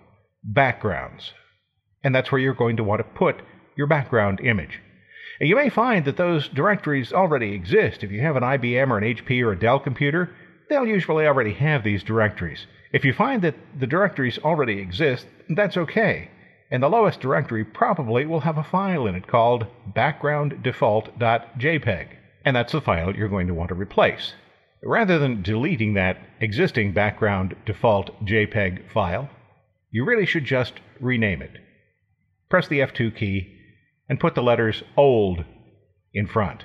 backgrounds. 0.44 1.32
And 2.04 2.16
that's 2.16 2.32
where 2.32 2.42
you're 2.42 2.56
going 2.56 2.78
to 2.78 2.84
want 2.84 2.98
to 2.98 3.04
put 3.04 3.44
your 3.78 3.86
background 3.86 4.40
image. 4.40 4.82
And 5.40 5.48
you 5.48 5.56
may 5.56 5.70
find 5.70 6.04
that 6.06 6.18
those 6.18 6.48
directories 6.48 7.14
already 7.14 7.54
exist. 7.54 8.04
If 8.04 8.10
you 8.10 8.22
have 8.22 8.38
an 8.38 8.44
IBM 8.44 8.90
or 8.90 8.98
an 8.98 9.04
HP 9.04 9.44
or 9.44 9.52
a 9.52 9.60
Dell 9.60 9.80
computer, 9.80 10.36
they'll 10.68 10.88
usually 10.88 11.28
already 11.28 11.54
have 11.54 11.84
these 11.84 12.02
directories. 12.02 12.66
If 12.92 13.06
you 13.06 13.14
find 13.14 13.42
that 13.44 13.56
the 13.80 13.88
directories 13.88 14.40
already 14.40 14.80
exist, 14.80 15.28
that's 15.50 15.78
okay. 15.78 16.32
And 16.72 16.82
the 16.82 16.90
lowest 16.90 17.20
directory 17.20 17.64
probably 17.64 18.26
will 18.26 18.40
have 18.42 18.58
a 18.58 18.64
file 18.64 19.06
in 19.08 19.16
it 19.16 19.28
called 19.28 19.68
backgrounddefault.jpg. 19.96 22.08
And 22.46 22.56
that's 22.56 22.72
the 22.72 22.82
file 22.82 23.16
you're 23.16 23.30
going 23.30 23.48
to 23.48 23.54
want 23.54 23.70
to 23.70 23.76
replace. 23.76 24.34
rather 24.82 25.20
than 25.20 25.42
deleting 25.42 25.94
that 25.94 26.18
existing 26.40 26.94
background 26.94 27.56
default 27.66 28.26
JPEG 28.26 28.90
file, 28.90 29.30
you 29.92 30.06
really 30.06 30.26
should 30.26 30.46
just 30.46 30.74
rename 31.02 31.42
it. 31.42 31.58
Press 32.50 32.68
the 32.68 32.80
F2 32.80 33.16
key 33.16 33.56
and 34.08 34.20
put 34.20 34.36
the 34.36 34.44
letters 34.44 34.84
old 34.96 35.44
in 36.14 36.28
front 36.28 36.64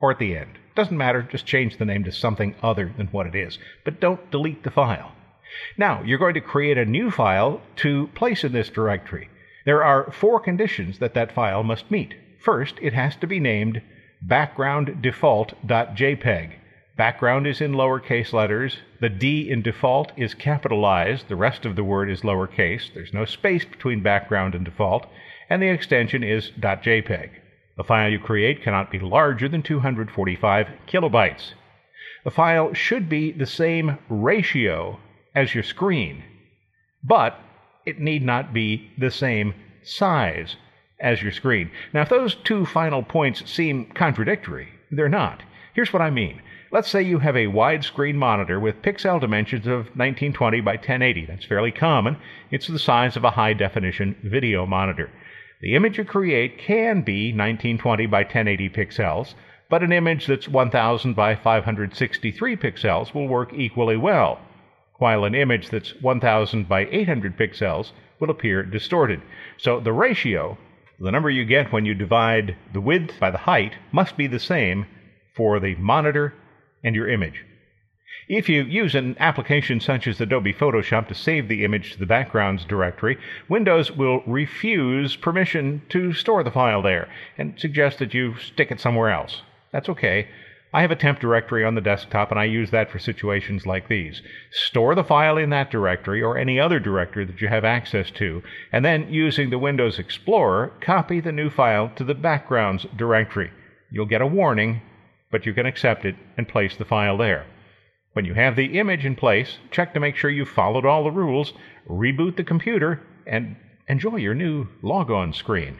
or 0.00 0.10
at 0.10 0.18
the 0.18 0.36
end. 0.36 0.58
Doesn't 0.74 0.98
matter, 0.98 1.22
just 1.22 1.46
change 1.46 1.78
the 1.78 1.84
name 1.84 2.04
to 2.04 2.12
something 2.12 2.54
other 2.62 2.92
than 2.96 3.06
what 3.08 3.26
it 3.26 3.34
is. 3.34 3.58
But 3.84 4.00
don't 4.00 4.30
delete 4.30 4.64
the 4.64 4.70
file. 4.70 5.12
Now, 5.76 6.02
you're 6.02 6.18
going 6.18 6.34
to 6.34 6.40
create 6.40 6.78
a 6.78 6.84
new 6.84 7.10
file 7.10 7.60
to 7.76 8.08
place 8.08 8.44
in 8.44 8.52
this 8.52 8.68
directory. 8.68 9.30
There 9.64 9.84
are 9.84 10.12
four 10.12 10.40
conditions 10.40 10.98
that 10.98 11.14
that 11.14 11.32
file 11.32 11.62
must 11.62 11.90
meet. 11.90 12.14
First, 12.38 12.74
it 12.80 12.92
has 12.92 13.16
to 13.16 13.26
be 13.26 13.40
named 13.40 13.82
backgrounddefault.jpg. 14.26 16.52
Background 16.96 17.46
is 17.46 17.60
in 17.60 17.72
lowercase 17.72 18.32
letters. 18.32 18.78
The 19.00 19.10
D 19.10 19.50
in 19.50 19.62
default 19.62 20.12
is 20.16 20.34
capitalized. 20.34 21.28
The 21.28 21.36
rest 21.36 21.66
of 21.66 21.76
the 21.76 21.84
word 21.84 22.08
is 22.08 22.22
lowercase. 22.22 22.94
There's 22.94 23.12
no 23.12 23.24
space 23.24 23.64
between 23.64 24.02
background 24.02 24.54
and 24.54 24.64
default. 24.64 25.06
And 25.50 25.60
the 25.60 25.68
extension 25.68 26.24
is 26.24 26.50
.jpg. 26.52 27.30
The 27.76 27.84
file 27.84 28.10
you 28.10 28.18
create 28.18 28.62
cannot 28.62 28.90
be 28.90 28.98
larger 28.98 29.48
than 29.48 29.62
245 29.62 30.68
kilobytes. 30.88 31.52
The 32.24 32.30
file 32.30 32.72
should 32.72 33.08
be 33.08 33.30
the 33.30 33.46
same 33.46 33.98
ratio 34.08 34.98
as 35.36 35.54
your 35.54 35.62
screen, 35.62 36.24
but 37.04 37.38
it 37.84 38.00
need 38.00 38.24
not 38.24 38.52
be 38.52 38.90
the 38.98 39.10
same 39.10 39.54
size 39.84 40.56
as 40.98 41.22
your 41.22 41.30
screen. 41.30 41.70
Now, 41.92 42.02
if 42.02 42.08
those 42.08 42.34
two 42.34 42.64
final 42.64 43.02
points 43.02 43.48
seem 43.48 43.84
contradictory, 43.86 44.68
they're 44.90 45.08
not. 45.08 45.42
Here's 45.74 45.92
what 45.92 46.02
I 46.02 46.10
mean. 46.10 46.40
Let's 46.72 46.88
say 46.88 47.02
you 47.02 47.18
have 47.18 47.36
a 47.36 47.46
widescreen 47.46 48.14
monitor 48.14 48.58
with 48.58 48.82
pixel 48.82 49.20
dimensions 49.20 49.66
of 49.66 49.94
1920 49.94 50.60
by 50.62 50.76
1080. 50.76 51.26
That's 51.26 51.44
fairly 51.44 51.70
common. 51.70 52.16
It's 52.50 52.66
the 52.66 52.78
size 52.78 53.16
of 53.16 53.24
a 53.24 53.30
high 53.30 53.52
definition 53.52 54.16
video 54.24 54.64
monitor. 54.66 55.10
The 55.60 55.74
image 55.74 55.98
you 55.98 56.04
create 56.04 56.58
can 56.58 57.02
be 57.02 57.28
1920 57.28 58.06
by 58.06 58.22
1080 58.22 58.70
pixels, 58.70 59.34
but 59.68 59.82
an 59.82 59.92
image 59.92 60.26
that's 60.26 60.48
1000 60.48 61.14
by 61.14 61.36
563 61.36 62.56
pixels 62.56 63.14
will 63.14 63.28
work 63.28 63.52
equally 63.54 63.96
well, 63.96 64.40
while 64.98 65.24
an 65.24 65.34
image 65.34 65.70
that's 65.70 65.94
1000 66.00 66.68
by 66.68 66.86
800 66.86 67.36
pixels 67.36 67.92
will 68.20 68.30
appear 68.30 68.62
distorted. 68.62 69.20
So 69.58 69.80
the 69.80 69.92
ratio, 69.92 70.58
the 70.98 71.12
number 71.12 71.30
you 71.30 71.44
get 71.44 71.72
when 71.72 71.84
you 71.84 71.94
divide 71.94 72.56
the 72.72 72.80
width 72.80 73.20
by 73.20 73.30
the 73.30 73.38
height, 73.38 73.74
must 73.92 74.16
be 74.16 74.26
the 74.26 74.40
same 74.40 74.86
for 75.34 75.60
the 75.60 75.74
monitor 75.76 76.34
and 76.82 76.94
your 76.94 77.08
image. 77.08 77.44
If 78.28 78.48
you 78.48 78.64
use 78.64 78.96
an 78.96 79.14
application 79.20 79.78
such 79.78 80.08
as 80.08 80.20
Adobe 80.20 80.52
Photoshop 80.52 81.06
to 81.08 81.14
save 81.14 81.46
the 81.46 81.64
image 81.64 81.92
to 81.92 81.98
the 81.98 82.06
backgrounds 82.06 82.64
directory, 82.64 83.18
Windows 83.48 83.92
will 83.92 84.22
refuse 84.26 85.14
permission 85.14 85.82
to 85.90 86.12
store 86.12 86.42
the 86.42 86.50
file 86.50 86.82
there 86.82 87.08
and 87.38 87.54
suggest 87.58 88.00
that 88.00 88.14
you 88.14 88.34
stick 88.36 88.72
it 88.72 88.80
somewhere 88.80 89.10
else. 89.10 89.42
That's 89.70 89.88
okay. 89.90 90.28
I 90.76 90.82
have 90.82 90.90
a 90.90 90.96
temp 90.96 91.20
directory 91.20 91.64
on 91.64 91.74
the 91.74 91.80
desktop 91.80 92.30
and 92.30 92.38
I 92.38 92.44
use 92.44 92.70
that 92.70 92.90
for 92.90 92.98
situations 92.98 93.64
like 93.64 93.88
these. 93.88 94.20
Store 94.50 94.94
the 94.94 95.02
file 95.02 95.38
in 95.38 95.48
that 95.48 95.70
directory 95.70 96.22
or 96.22 96.36
any 96.36 96.60
other 96.60 96.78
directory 96.78 97.24
that 97.24 97.40
you 97.40 97.48
have 97.48 97.64
access 97.64 98.10
to, 98.10 98.42
and 98.72 98.84
then 98.84 99.10
using 99.10 99.48
the 99.48 99.58
Windows 99.58 99.98
Explorer, 99.98 100.74
copy 100.82 101.18
the 101.18 101.32
new 101.32 101.48
file 101.48 101.90
to 101.96 102.04
the 102.04 102.12
backgrounds 102.12 102.84
directory. 102.94 103.50
You'll 103.90 104.04
get 104.04 104.20
a 104.20 104.26
warning, 104.26 104.82
but 105.32 105.46
you 105.46 105.54
can 105.54 105.64
accept 105.64 106.04
it 106.04 106.16
and 106.36 106.46
place 106.46 106.76
the 106.76 106.84
file 106.84 107.16
there. 107.16 107.46
When 108.12 108.26
you 108.26 108.34
have 108.34 108.54
the 108.54 108.78
image 108.78 109.06
in 109.06 109.16
place, 109.16 109.56
check 109.70 109.94
to 109.94 110.00
make 110.00 110.16
sure 110.16 110.28
you've 110.28 110.50
followed 110.50 110.84
all 110.84 111.04
the 111.04 111.10
rules, 111.10 111.54
reboot 111.88 112.36
the 112.36 112.44
computer, 112.44 113.00
and 113.26 113.56
enjoy 113.88 114.16
your 114.16 114.34
new 114.34 114.68
logon 114.82 115.32
screen. 115.32 115.78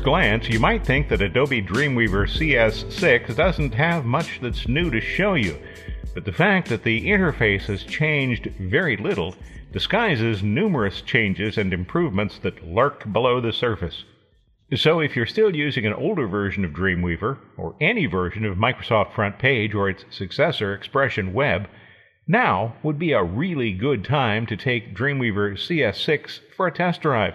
First 0.00 0.06
glance, 0.06 0.48
you 0.48 0.58
might 0.58 0.86
think 0.86 1.10
that 1.10 1.20
Adobe 1.20 1.60
Dreamweaver 1.60 2.26
CS6 2.26 3.36
doesn't 3.36 3.74
have 3.74 4.06
much 4.06 4.40
that's 4.40 4.66
new 4.66 4.90
to 4.90 4.98
show 4.98 5.34
you, 5.34 5.58
but 6.14 6.24
the 6.24 6.32
fact 6.32 6.70
that 6.70 6.84
the 6.84 7.06
interface 7.06 7.64
has 7.64 7.82
changed 7.82 8.46
very 8.58 8.96
little 8.96 9.34
disguises 9.72 10.42
numerous 10.42 11.02
changes 11.02 11.58
and 11.58 11.74
improvements 11.74 12.38
that 12.38 12.66
lurk 12.66 13.12
below 13.12 13.42
the 13.42 13.52
surface. 13.52 14.04
So, 14.74 15.00
if 15.00 15.16
you're 15.16 15.26
still 15.26 15.54
using 15.54 15.84
an 15.84 15.92
older 15.92 16.26
version 16.26 16.64
of 16.64 16.70
Dreamweaver, 16.70 17.36
or 17.58 17.76
any 17.78 18.06
version 18.06 18.46
of 18.46 18.56
Microsoft 18.56 19.12
Front 19.12 19.38
Page 19.38 19.74
or 19.74 19.90
its 19.90 20.06
successor, 20.08 20.72
Expression 20.72 21.34
Web, 21.34 21.68
now 22.26 22.74
would 22.82 22.98
be 22.98 23.12
a 23.12 23.22
really 23.22 23.74
good 23.74 24.02
time 24.02 24.46
to 24.46 24.56
take 24.56 24.96
Dreamweaver 24.96 25.58
CS6 25.58 26.40
for 26.56 26.68
a 26.68 26.72
test 26.72 27.02
drive. 27.02 27.34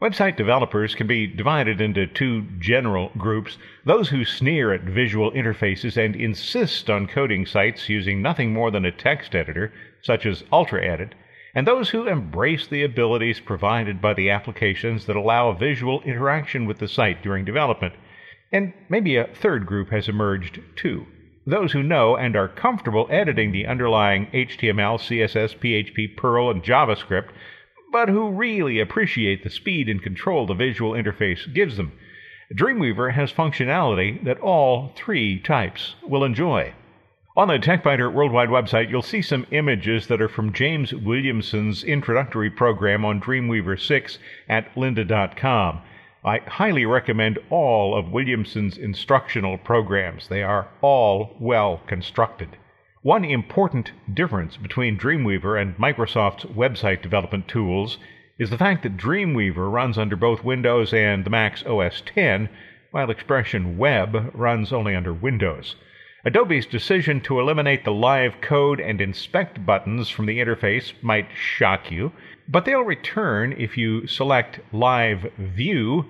Website 0.00 0.36
developers 0.36 0.94
can 0.94 1.06
be 1.06 1.26
divided 1.26 1.80
into 1.80 2.06
two 2.06 2.42
general 2.58 3.10
groups 3.16 3.56
those 3.86 4.10
who 4.10 4.26
sneer 4.26 4.70
at 4.70 4.82
visual 4.82 5.32
interfaces 5.32 5.96
and 5.96 6.14
insist 6.14 6.90
on 6.90 7.06
coding 7.06 7.46
sites 7.46 7.88
using 7.88 8.20
nothing 8.20 8.52
more 8.52 8.70
than 8.70 8.84
a 8.84 8.92
text 8.92 9.34
editor, 9.34 9.72
such 10.02 10.26
as 10.26 10.42
UltraEdit, 10.52 11.12
and 11.54 11.66
those 11.66 11.88
who 11.88 12.06
embrace 12.06 12.66
the 12.66 12.82
abilities 12.82 13.40
provided 13.40 14.02
by 14.02 14.12
the 14.12 14.28
applications 14.28 15.06
that 15.06 15.16
allow 15.16 15.52
visual 15.52 16.02
interaction 16.02 16.66
with 16.66 16.78
the 16.78 16.88
site 16.88 17.22
during 17.22 17.46
development. 17.46 17.94
And 18.52 18.74
maybe 18.90 19.16
a 19.16 19.28
third 19.28 19.64
group 19.64 19.88
has 19.88 20.10
emerged 20.10 20.60
too. 20.76 21.06
Those 21.46 21.72
who 21.72 21.82
know 21.82 22.16
and 22.16 22.36
are 22.36 22.48
comfortable 22.48 23.06
editing 23.10 23.50
the 23.50 23.66
underlying 23.66 24.26
HTML, 24.26 24.98
CSS, 24.98 25.56
PHP, 25.56 26.18
Perl, 26.18 26.50
and 26.50 26.62
JavaScript, 26.62 27.30
but 27.92 28.08
who 28.08 28.30
really 28.30 28.80
appreciate 28.80 29.42
the 29.42 29.50
speed 29.50 29.88
and 29.88 30.02
control 30.02 30.46
the 30.46 30.54
visual 30.54 30.92
interface 30.92 31.52
gives 31.52 31.76
them. 31.76 31.92
Dreamweaver 32.54 33.12
has 33.12 33.32
functionality 33.32 34.22
that 34.24 34.38
all 34.40 34.92
three 34.94 35.40
types 35.40 35.94
will 36.02 36.24
enjoy. 36.24 36.72
On 37.36 37.48
the 37.48 37.58
TechByter 37.58 38.12
Worldwide 38.12 38.48
website, 38.48 38.88
you'll 38.88 39.02
see 39.02 39.20
some 39.20 39.46
images 39.50 40.06
that 40.06 40.22
are 40.22 40.28
from 40.28 40.52
James 40.52 40.94
Williamson's 40.94 41.84
introductory 41.84 42.48
program 42.48 43.04
on 43.04 43.20
Dreamweaver 43.20 43.78
6 43.78 44.18
at 44.48 44.74
lynda.com. 44.74 45.82
I 46.24 46.38
highly 46.38 46.86
recommend 46.86 47.38
all 47.50 47.94
of 47.94 48.10
Williamson's 48.10 48.78
instructional 48.78 49.58
programs. 49.58 50.28
They 50.28 50.42
are 50.42 50.68
all 50.80 51.36
well 51.38 51.82
constructed. 51.86 52.56
One 53.06 53.24
important 53.24 53.92
difference 54.12 54.56
between 54.56 54.98
Dreamweaver 54.98 55.62
and 55.62 55.76
Microsoft's 55.78 56.44
website 56.46 57.02
development 57.02 57.46
tools 57.46 57.98
is 58.36 58.50
the 58.50 58.58
fact 58.58 58.82
that 58.82 58.96
Dreamweaver 58.96 59.70
runs 59.70 59.96
under 59.96 60.16
both 60.16 60.42
Windows 60.42 60.92
and 60.92 61.24
the 61.24 61.30
Mac's 61.30 61.64
OS 61.64 62.02
X, 62.16 62.48
while 62.90 63.08
Expression 63.08 63.78
Web 63.78 64.32
runs 64.34 64.72
only 64.72 64.96
under 64.96 65.12
Windows. 65.12 65.76
Adobe's 66.24 66.66
decision 66.66 67.20
to 67.20 67.38
eliminate 67.38 67.84
the 67.84 67.92
live 67.92 68.40
code 68.40 68.80
and 68.80 69.00
inspect 69.00 69.64
buttons 69.64 70.08
from 70.08 70.26
the 70.26 70.40
interface 70.40 70.92
might 71.00 71.28
shock 71.32 71.92
you, 71.92 72.10
but 72.48 72.64
they'll 72.64 72.80
return 72.80 73.54
if 73.56 73.78
you 73.78 74.08
select 74.08 74.58
Live 74.72 75.30
View, 75.38 76.06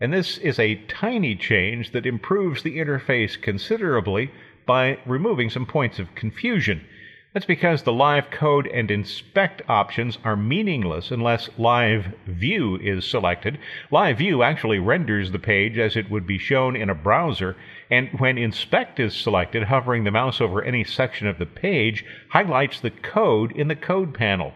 and 0.00 0.12
this 0.12 0.38
is 0.38 0.60
a 0.60 0.76
tiny 0.86 1.34
change 1.34 1.90
that 1.90 2.06
improves 2.06 2.62
the 2.62 2.78
interface 2.78 3.34
considerably 3.42 4.30
by 4.66 4.98
removing 5.06 5.50
some 5.50 5.66
points 5.66 5.98
of 5.98 6.14
confusion. 6.14 6.84
That's 7.32 7.46
because 7.46 7.84
the 7.84 7.92
live 7.92 8.30
code 8.30 8.66
and 8.66 8.90
inspect 8.90 9.62
options 9.68 10.18
are 10.24 10.34
meaningless 10.36 11.12
unless 11.12 11.48
live 11.56 12.12
view 12.26 12.76
is 12.76 13.08
selected. 13.08 13.58
Live 13.92 14.18
view 14.18 14.42
actually 14.42 14.80
renders 14.80 15.30
the 15.30 15.38
page 15.38 15.78
as 15.78 15.96
it 15.96 16.10
would 16.10 16.26
be 16.26 16.38
shown 16.38 16.74
in 16.74 16.90
a 16.90 16.94
browser 16.94 17.56
and 17.88 18.08
when 18.18 18.36
inspect 18.36 18.98
is 18.98 19.14
selected, 19.14 19.64
hovering 19.64 20.02
the 20.04 20.10
mouse 20.10 20.40
over 20.40 20.62
any 20.62 20.82
section 20.82 21.28
of 21.28 21.38
the 21.38 21.46
page 21.46 22.04
highlights 22.30 22.80
the 22.80 22.90
code 22.90 23.52
in 23.52 23.68
the 23.68 23.76
code 23.76 24.12
panel. 24.12 24.52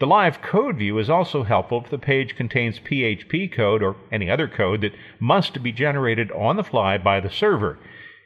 The 0.00 0.06
live 0.06 0.42
code 0.42 0.78
view 0.78 0.98
is 0.98 1.08
also 1.08 1.44
helpful 1.44 1.82
if 1.84 1.90
the 1.90 1.98
page 1.98 2.36
contains 2.36 2.80
PHP 2.80 3.52
code 3.52 3.82
or 3.82 3.96
any 4.10 4.30
other 4.30 4.48
code 4.48 4.80
that 4.80 4.94
must 5.20 5.62
be 5.62 5.72
generated 5.72 6.32
on 6.32 6.56
the 6.56 6.64
fly 6.64 6.98
by 6.98 7.20
the 7.20 7.30
server. 7.30 7.78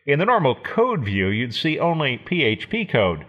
In 0.08 0.18
the 0.18 0.24
normal 0.24 0.54
code 0.54 1.04
view, 1.04 1.26
you'd 1.26 1.54
see 1.54 1.78
only 1.78 2.16
PHP 2.16 2.88
code. 2.88 3.26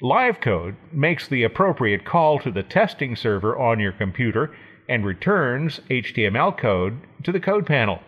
Live 0.00 0.40
code 0.40 0.76
makes 0.92 1.26
the 1.26 1.42
appropriate 1.42 2.04
call 2.04 2.38
to 2.38 2.52
the 2.52 2.62
testing 2.62 3.16
server 3.16 3.58
on 3.58 3.80
your 3.80 3.90
computer 3.90 4.54
and 4.88 5.04
returns 5.04 5.80
HTML 5.90 6.56
code 6.56 7.00
to 7.24 7.32
the 7.32 7.40
code 7.40 7.66
panel. 7.66 7.98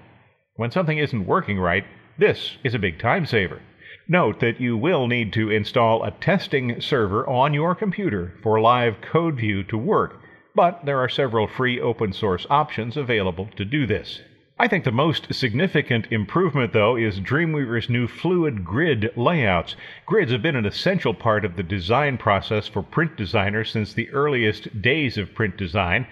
When 0.55 0.71
something 0.71 0.99
isn't 0.99 1.27
working 1.27 1.59
right, 1.59 1.85
this 2.17 2.59
is 2.63 2.75
a 2.75 2.79
big 2.79 3.01
time 3.01 3.27
saver. 3.27 3.61
Note 4.07 4.39
that 4.39 4.61
you 4.61 4.77
will 4.77 5.09
need 5.09 5.33
to 5.33 5.51
install 5.51 6.05
a 6.05 6.13
testing 6.13 6.81
server 6.81 7.29
on 7.29 7.53
your 7.53 7.75
computer 7.75 8.35
for 8.41 8.61
live 8.61 9.01
code 9.01 9.35
view 9.35 9.65
to 9.65 9.77
work, 9.77 10.21
but 10.55 10.85
there 10.85 11.01
are 11.01 11.09
several 11.09 11.49
free 11.49 11.81
open 11.81 12.13
source 12.13 12.47
options 12.49 12.97
available 12.97 13.49
to 13.57 13.65
do 13.65 13.85
this. 13.85 14.21
I 14.59 14.69
think 14.69 14.85
the 14.85 14.93
most 14.93 15.35
significant 15.35 16.13
improvement, 16.13 16.73
though, 16.73 16.95
is 16.97 17.21
Dreamweaver's 17.21 17.89
new 17.89 18.07
fluid 18.07 18.65
grid 18.65 19.11
layouts. 19.17 19.77
Grids 20.07 20.31
have 20.31 20.43
been 20.43 20.57
an 20.57 20.67
essential 20.67 21.15
part 21.15 21.45
of 21.45 21.57
the 21.57 21.63
design 21.63 22.19
process 22.19 22.69
for 22.69 22.83
print 22.83 23.17
designers 23.17 23.71
since 23.71 23.93
the 23.93 24.11
earliest 24.11 24.81
days 24.83 25.19
of 25.19 25.35
print 25.35 25.57
design, 25.57 26.07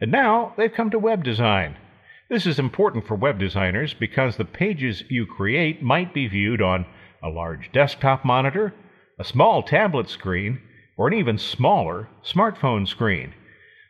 and 0.00 0.12
now 0.12 0.52
they've 0.56 0.72
come 0.72 0.90
to 0.90 0.98
web 0.98 1.24
design. 1.24 1.76
This 2.28 2.46
is 2.46 2.58
important 2.58 3.06
for 3.06 3.14
web 3.14 3.38
designers 3.38 3.94
because 3.94 4.36
the 4.36 4.44
pages 4.44 5.02
you 5.08 5.26
create 5.26 5.82
might 5.82 6.12
be 6.12 6.28
viewed 6.28 6.60
on 6.60 6.86
a 7.22 7.28
large 7.28 7.72
desktop 7.72 8.24
monitor, 8.24 8.74
a 9.18 9.24
small 9.24 9.62
tablet 9.62 10.10
screen, 10.10 10.60
or 10.96 11.08
an 11.08 11.14
even 11.14 11.38
smaller 11.38 12.08
smartphone 12.24 12.86
screen. 12.86 13.32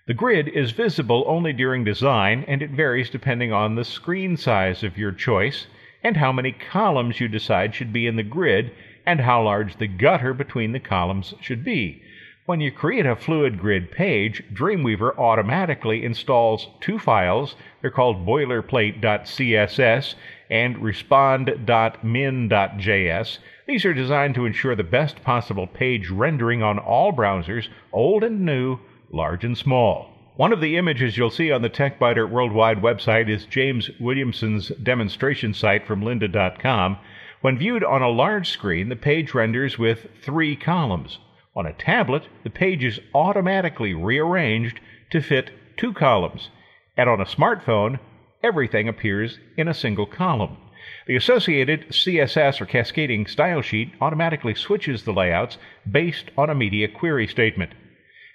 The 0.07 0.15
grid 0.15 0.47
is 0.47 0.71
visible 0.71 1.25
only 1.27 1.53
during 1.53 1.83
design, 1.83 2.45
and 2.47 2.63
it 2.63 2.71
varies 2.71 3.11
depending 3.11 3.53
on 3.53 3.75
the 3.75 3.85
screen 3.85 4.37
size 4.37 4.85
of 4.85 4.97
your 4.97 5.11
choice 5.11 5.67
and 6.01 6.17
how 6.17 6.31
many 6.31 6.53
columns 6.53 7.21
you 7.21 7.27
decide 7.27 7.75
should 7.75 7.93
be 7.93 8.07
in 8.07 8.15
the 8.15 8.23
grid 8.23 8.71
and 9.05 9.21
how 9.21 9.43
large 9.43 9.77
the 9.77 9.89
gutter 9.89 10.33
between 10.33 10.71
the 10.71 10.79
columns 10.79 11.35
should 11.41 11.65
be. 11.65 12.03
When 12.45 12.61
you 12.61 12.71
create 12.71 13.07
a 13.07 13.17
Fluid 13.17 13.59
Grid 13.59 13.91
page, 13.91 14.45
Dreamweaver 14.55 15.19
automatically 15.19 16.05
installs 16.05 16.69
two 16.81 17.01
files. 17.01 17.57
They're 17.83 17.91
called 17.91 18.25
boilerplate.css 18.25 20.15
and 20.49 20.79
respond.min.js. 20.79 23.39
These 23.67 23.85
are 23.85 23.95
designed 23.95 24.37
to 24.37 24.47
ensure 24.47 24.77
the 24.77 24.85
best 24.85 25.25
possible 25.25 25.67
page 25.67 26.11
rendering 26.11 26.63
on 26.63 26.79
all 26.79 27.13
browsers, 27.13 27.67
old 27.93 28.23
and 28.23 28.43
new, 28.43 28.79
large 29.13 29.45
and 29.45 29.57
small. 29.57 30.11
One 30.37 30.53
of 30.53 30.61
the 30.61 30.77
images 30.77 31.17
you'll 31.17 31.31
see 31.31 31.51
on 31.51 31.63
the 31.63 31.71
TechByter 31.71 32.29
Worldwide 32.29 32.83
website 32.83 33.31
is 33.31 33.47
James 33.47 33.89
Williamson's 33.99 34.69
demonstration 34.69 35.55
site 35.55 35.87
from 35.87 36.03
lynda.com. 36.03 36.99
When 37.41 37.57
viewed 37.57 37.83
on 37.83 38.03
a 38.03 38.11
large 38.11 38.51
screen, 38.51 38.91
the 38.91 38.97
page 38.97 39.33
renders 39.33 39.79
with 39.79 40.09
three 40.23 40.55
columns. 40.55 41.19
On 41.55 41.65
a 41.65 41.73
tablet, 41.73 42.29
the 42.45 42.51
page 42.51 42.85
is 42.85 43.01
automatically 43.15 43.95
rearranged 43.95 44.79
to 45.11 45.23
fit 45.23 45.51
two 45.79 45.95
columns. 45.95 46.51
And 46.99 47.09
on 47.09 47.21
a 47.21 47.25
smartphone, 47.25 47.99
everything 48.43 48.89
appears 48.89 49.39
in 49.57 49.69
a 49.69 49.75
single 49.75 50.07
column. 50.07 50.59
The 51.07 51.17
associated 51.17 51.89
CSS 51.89 52.61
or 52.61 52.67
cascading 52.67 53.27
style 53.27 53.63
sheet 53.63 53.93
automatically 54.03 54.55
switches 54.55 55.05
the 55.05 55.13
layouts 55.13 55.57
based 55.91 56.31
on 56.37 56.51
a 56.51 56.55
media 56.55 56.89
query 56.89 57.27
statement. 57.27 57.73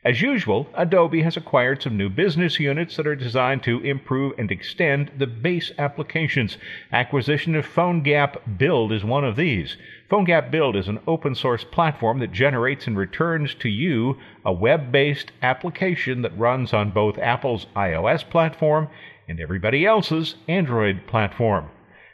As 0.04 0.20
usual, 0.20 0.68
Adobe 0.74 1.22
has 1.22 1.38
acquired 1.38 1.84
some 1.84 1.96
new 1.96 2.10
business 2.10 2.60
units 2.60 2.98
that 2.98 3.06
are 3.06 3.16
designed 3.16 3.62
to 3.64 3.80
improve 3.82 4.34
and 4.40 4.50
extend 4.50 5.12
the 5.16 5.28
base 5.28 5.72
applications. 5.78 6.58
Acquisition 6.92 7.54
of 7.54 7.68
PhoneGap 7.68 8.58
Build 8.58 8.92
is 8.92 9.06
one 9.06 9.24
of 9.24 9.36
these. 9.36 9.78
PhoneGap 10.10 10.50
Build 10.50 10.76
is 10.76 10.88
an 10.88 11.02
open 11.06 11.36
source 11.36 11.64
platform 11.64 12.18
that 12.18 12.32
generates 12.32 12.88
and 12.88 12.98
returns 12.98 13.54
to 13.54 13.70
you 13.70 14.18
a 14.44 14.52
web 14.52 14.92
based 14.92 15.34
application 15.44 16.24
that 16.24 16.36
runs 16.36 16.74
on 16.74 16.90
both 16.90 17.20
Apple's 17.20 17.68
iOS 17.76 18.28
platform 18.28 18.88
and 19.28 19.40
everybody 19.40 19.86
else's 19.86 20.34
Android 20.48 21.06
platform. 21.06 21.70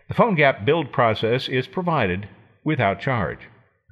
The 0.09 0.13
PhoneGap 0.13 0.65
build 0.65 0.91
process 0.91 1.47
is 1.47 1.67
provided 1.67 2.27
without 2.65 2.99
charge. 2.99 3.47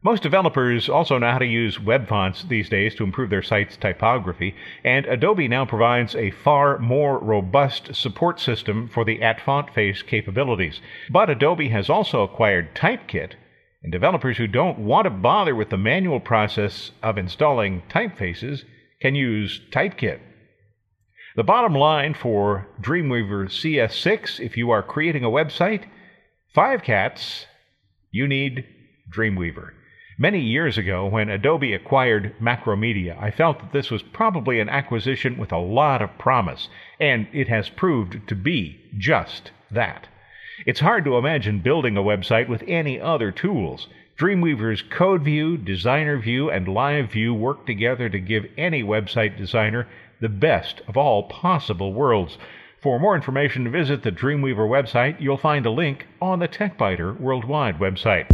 Most 0.05 0.21
developers 0.21 0.87
also 0.87 1.17
know 1.17 1.31
how 1.31 1.39
to 1.39 1.47
use 1.47 1.79
web 1.79 2.07
fonts 2.07 2.43
these 2.43 2.69
days 2.69 2.93
to 2.93 3.03
improve 3.03 3.31
their 3.31 3.41
site's 3.41 3.75
typography, 3.75 4.53
and 4.83 5.03
Adobe 5.07 5.47
now 5.47 5.65
provides 5.65 6.15
a 6.15 6.29
far 6.29 6.77
more 6.77 7.17
robust 7.17 7.95
support 7.95 8.39
system 8.39 8.87
for 8.87 9.03
the 9.03 9.19
at 9.23 9.41
font 9.41 9.73
face 9.73 10.03
capabilities. 10.03 10.79
But 11.09 11.31
Adobe 11.31 11.69
has 11.69 11.89
also 11.89 12.21
acquired 12.21 12.75
Typekit, 12.75 13.31
and 13.81 13.91
developers 13.91 14.37
who 14.37 14.45
don't 14.45 14.77
want 14.77 15.05
to 15.05 15.09
bother 15.09 15.55
with 15.55 15.71
the 15.71 15.77
manual 15.77 16.19
process 16.19 16.91
of 17.01 17.17
installing 17.17 17.81
typefaces 17.89 18.61
can 19.01 19.15
use 19.15 19.59
Typekit. 19.71 20.19
The 21.35 21.43
bottom 21.43 21.73
line 21.73 22.13
for 22.13 22.67
Dreamweaver 22.79 23.47
CS6, 23.49 24.39
if 24.39 24.55
you 24.55 24.69
are 24.69 24.83
creating 24.83 25.23
a 25.23 25.29
website, 25.29 25.85
five 26.53 26.83
cats, 26.83 27.47
you 28.11 28.27
need 28.27 28.65
Dreamweaver. 29.11 29.71
Many 30.17 30.39
years 30.39 30.77
ago, 30.77 31.05
when 31.05 31.29
Adobe 31.29 31.73
acquired 31.73 32.35
Macromedia, 32.39 33.21
I 33.21 33.31
felt 33.31 33.59
that 33.59 33.73
this 33.73 33.91
was 33.91 34.01
probably 34.01 34.61
an 34.61 34.69
acquisition 34.69 35.37
with 35.37 35.51
a 35.51 35.57
lot 35.57 36.01
of 36.01 36.17
promise, 36.17 36.69
and 37.01 37.27
it 37.33 37.49
has 37.49 37.67
proved 37.67 38.25
to 38.29 38.35
be 38.35 38.79
just 38.97 39.51
that. 39.71 40.07
It's 40.65 40.79
hard 40.79 41.03
to 41.03 41.17
imagine 41.17 41.59
building 41.59 41.97
a 41.97 42.01
website 42.01 42.47
with 42.47 42.63
any 42.65 42.97
other 42.97 43.29
tools. 43.29 43.89
Dreamweaver's 44.17 44.81
Code 44.83 45.23
View, 45.23 45.57
Designer 45.57 46.17
View, 46.17 46.49
and 46.49 46.69
Live 46.69 47.11
View 47.11 47.33
work 47.33 47.65
together 47.65 48.07
to 48.07 48.17
give 48.17 48.45
any 48.57 48.83
website 48.83 49.35
designer 49.37 49.85
the 50.21 50.29
best 50.29 50.81
of 50.87 50.95
all 50.95 51.23
possible 51.23 51.91
worlds. 51.91 52.37
For 52.81 52.97
more 53.01 53.17
information, 53.17 53.69
visit 53.69 54.03
the 54.03 54.13
Dreamweaver 54.13 54.65
website. 54.69 55.19
You'll 55.19 55.35
find 55.35 55.65
a 55.65 55.71
link 55.71 56.07
on 56.21 56.39
the 56.39 56.47
TechByter 56.47 57.19
Worldwide 57.19 57.79
website. 57.79 58.27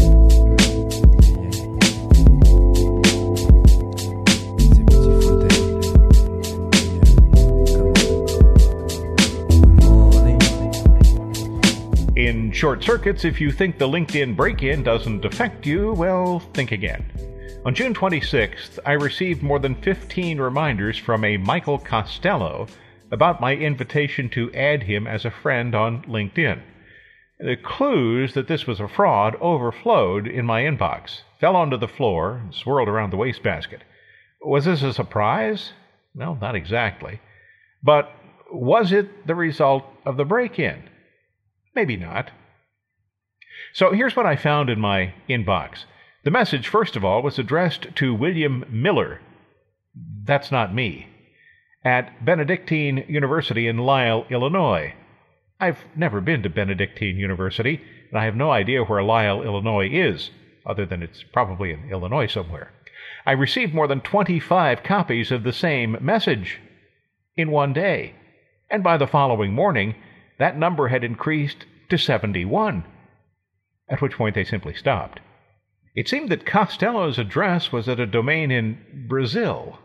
Short 12.53 12.83
circuits, 12.83 13.23
if 13.23 13.39
you 13.39 13.49
think 13.49 13.77
the 13.77 13.87
LinkedIn 13.87 14.35
break 14.35 14.61
in 14.61 14.83
doesn't 14.83 15.23
affect 15.23 15.65
you, 15.65 15.93
well, 15.93 16.39
think 16.53 16.71
again. 16.71 17.05
On 17.65 17.73
June 17.73 17.93
26th, 17.93 18.77
I 18.85 18.91
received 18.91 19.41
more 19.41 19.57
than 19.57 19.81
15 19.81 20.39
reminders 20.39 20.97
from 20.97 21.23
a 21.23 21.37
Michael 21.37 21.79
Costello 21.79 22.67
about 23.09 23.39
my 23.39 23.55
invitation 23.55 24.29
to 24.29 24.53
add 24.53 24.83
him 24.83 25.07
as 25.07 25.23
a 25.23 25.31
friend 25.31 25.73
on 25.73 26.03
LinkedIn. 26.03 26.61
The 27.39 27.55
clues 27.55 28.33
that 28.33 28.47
this 28.47 28.67
was 28.67 28.79
a 28.79 28.87
fraud 28.87 29.35
overflowed 29.39 30.27
in 30.27 30.45
my 30.45 30.63
inbox, 30.63 31.21
fell 31.39 31.55
onto 31.55 31.77
the 31.77 31.87
floor, 31.87 32.41
and 32.43 32.53
swirled 32.53 32.89
around 32.89 33.11
the 33.11 33.17
wastebasket. 33.17 33.81
Was 34.43 34.65
this 34.65 34.83
a 34.83 34.93
surprise? 34.93 35.71
No, 36.13 36.35
not 36.35 36.55
exactly. 36.55 37.21
But 37.81 38.11
was 38.51 38.91
it 38.91 39.25
the 39.25 39.35
result 39.35 39.85
of 40.05 40.17
the 40.17 40.25
break 40.25 40.59
in? 40.59 40.83
Maybe 41.73 41.95
not. 41.95 42.31
So 43.73 43.91
here's 43.91 44.15
what 44.15 44.25
I 44.25 44.35
found 44.35 44.69
in 44.69 44.79
my 44.79 45.13
inbox. 45.29 45.85
The 46.23 46.31
message, 46.31 46.67
first 46.67 46.95
of 46.95 47.05
all, 47.05 47.21
was 47.21 47.39
addressed 47.39 47.95
to 47.95 48.13
William 48.13 48.65
Miller. 48.69 49.21
That's 50.23 50.51
not 50.51 50.75
me. 50.75 51.07
At 51.83 52.23
Benedictine 52.23 53.05
University 53.07 53.67
in 53.67 53.77
Lisle, 53.77 54.25
Illinois. 54.29 54.93
I've 55.59 55.79
never 55.95 56.21
been 56.21 56.43
to 56.43 56.49
Benedictine 56.49 57.17
University, 57.17 57.81
and 58.09 58.19
I 58.19 58.25
have 58.25 58.35
no 58.35 58.51
idea 58.51 58.83
where 58.83 59.03
Lisle, 59.03 59.43
Illinois 59.43 59.89
is, 59.91 60.31
other 60.65 60.85
than 60.85 61.01
it's 61.01 61.23
probably 61.23 61.71
in 61.71 61.89
Illinois 61.89 62.27
somewhere. 62.27 62.71
I 63.25 63.31
received 63.31 63.73
more 63.73 63.87
than 63.87 64.01
25 64.01 64.83
copies 64.83 65.31
of 65.31 65.43
the 65.43 65.53
same 65.53 65.97
message 66.01 66.59
in 67.35 67.51
one 67.51 67.73
day, 67.73 68.15
and 68.69 68.83
by 68.83 68.97
the 68.97 69.07
following 69.07 69.53
morning, 69.53 69.95
that 70.39 70.57
number 70.57 70.87
had 70.87 71.03
increased 71.03 71.65
to 71.89 71.97
71, 71.97 72.83
at 73.91 74.01
which 74.01 74.17
point 74.17 74.33
they 74.33 74.45
simply 74.45 74.73
stopped. 74.73 75.19
It 75.93 76.07
seemed 76.07 76.29
that 76.29 76.45
Costello's 76.45 77.19
address 77.19 77.73
was 77.73 77.89
at 77.89 77.99
a 77.99 78.07
domain 78.07 78.49
in 78.49 79.05
Brazil. 79.09 79.79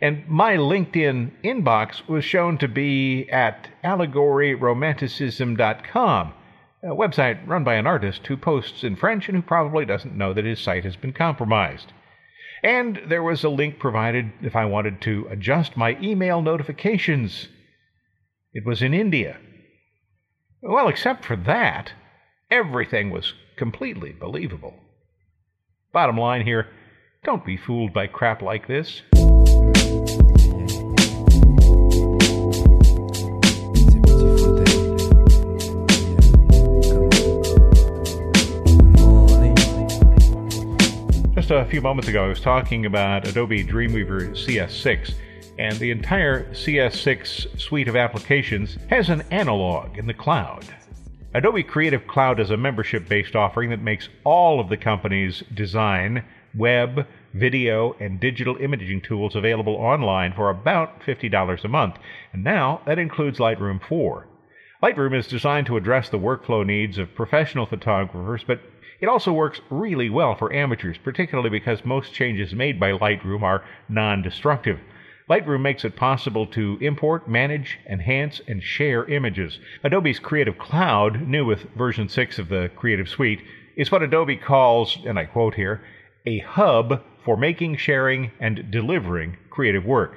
And 0.00 0.26
my 0.28 0.56
LinkedIn 0.56 1.30
inbox 1.44 2.08
was 2.08 2.24
shown 2.24 2.58
to 2.58 2.66
be 2.68 3.28
at 3.30 3.68
allegoryromanticism.com, 3.84 6.34
a 6.82 6.88
website 6.88 7.38
run 7.46 7.62
by 7.64 7.76
an 7.76 7.86
artist 7.86 8.26
who 8.26 8.36
posts 8.36 8.84
in 8.84 8.96
French 8.96 9.28
and 9.28 9.36
who 9.36 9.42
probably 9.42 9.86
doesn't 9.86 10.18
know 10.18 10.34
that 10.34 10.44
his 10.44 10.60
site 10.60 10.84
has 10.84 10.96
been 10.96 11.12
compromised. 11.12 11.92
And 12.62 13.00
there 13.06 13.22
was 13.22 13.44
a 13.44 13.48
link 13.48 13.78
provided 13.78 14.32
if 14.42 14.56
I 14.56 14.64
wanted 14.64 15.00
to 15.02 15.28
adjust 15.30 15.76
my 15.76 15.96
email 16.02 16.42
notifications. 16.42 17.46
It 18.52 18.66
was 18.66 18.82
in 18.82 18.92
India. 18.92 19.36
Well, 20.62 20.88
except 20.88 21.24
for 21.24 21.36
that, 21.36 21.92
everything 22.50 23.10
was 23.10 23.34
completely 23.56 24.12
believable. 24.12 24.74
Bottom 25.92 26.18
line 26.18 26.42
here 26.42 26.68
don't 27.24 27.44
be 27.44 27.56
fooled 27.56 27.92
by 27.92 28.06
crap 28.06 28.42
like 28.42 28.68
this. 28.68 29.02
Just 41.34 41.50
a 41.50 41.66
few 41.68 41.80
moments 41.80 42.08
ago, 42.08 42.24
I 42.24 42.28
was 42.28 42.40
talking 42.40 42.86
about 42.86 43.26
Adobe 43.26 43.64
Dreamweaver 43.64 44.30
CS6, 44.32 45.14
and 45.58 45.76
the 45.78 45.90
entire 45.90 46.44
CS6 46.52 47.60
suite 47.60 47.88
of 47.88 47.96
applications 47.96 48.78
has 48.88 49.08
an 49.08 49.22
analog 49.30 49.98
in 49.98 50.06
the 50.06 50.14
cloud. 50.14 50.64
Adobe 51.36 51.62
Creative 51.62 52.06
Cloud 52.06 52.40
is 52.40 52.50
a 52.50 52.56
membership 52.56 53.10
based 53.10 53.36
offering 53.36 53.68
that 53.68 53.82
makes 53.82 54.08
all 54.24 54.58
of 54.58 54.70
the 54.70 54.76
company's 54.78 55.42
design, 55.52 56.24
web, 56.54 57.06
video, 57.34 57.94
and 58.00 58.18
digital 58.18 58.56
imaging 58.56 59.02
tools 59.02 59.36
available 59.36 59.74
online 59.74 60.32
for 60.32 60.48
about 60.48 61.02
$50 61.02 61.62
a 61.62 61.68
month, 61.68 61.96
and 62.32 62.42
now 62.42 62.80
that 62.86 62.98
includes 62.98 63.38
Lightroom 63.38 63.86
4. 63.86 64.26
Lightroom 64.82 65.14
is 65.14 65.26
designed 65.26 65.66
to 65.66 65.76
address 65.76 66.08
the 66.08 66.18
workflow 66.18 66.64
needs 66.64 66.96
of 66.96 67.14
professional 67.14 67.66
photographers, 67.66 68.42
but 68.46 68.62
it 69.02 69.06
also 69.06 69.30
works 69.30 69.60
really 69.68 70.08
well 70.08 70.34
for 70.36 70.50
amateurs, 70.54 70.96
particularly 70.96 71.50
because 71.50 71.84
most 71.84 72.14
changes 72.14 72.54
made 72.54 72.80
by 72.80 72.92
Lightroom 72.92 73.42
are 73.42 73.62
non 73.90 74.22
destructive. 74.22 74.80
Lightroom 75.28 75.60
makes 75.60 75.84
it 75.84 75.96
possible 75.96 76.46
to 76.46 76.78
import, 76.80 77.28
manage, 77.28 77.80
enhance, 77.90 78.40
and 78.46 78.62
share 78.62 79.04
images. 79.06 79.58
Adobe's 79.82 80.20
Creative 80.20 80.56
Cloud, 80.56 81.26
new 81.26 81.44
with 81.44 81.66
version 81.74 82.08
6 82.08 82.38
of 82.38 82.48
the 82.48 82.70
Creative 82.76 83.08
Suite, 83.08 83.42
is 83.76 83.90
what 83.90 84.04
Adobe 84.04 84.36
calls, 84.36 84.98
and 85.04 85.18
I 85.18 85.24
quote 85.24 85.54
here, 85.54 85.82
a 86.26 86.38
hub 86.38 87.02
for 87.24 87.36
making, 87.36 87.76
sharing, 87.76 88.30
and 88.38 88.70
delivering 88.70 89.36
creative 89.50 89.84
work. 89.84 90.16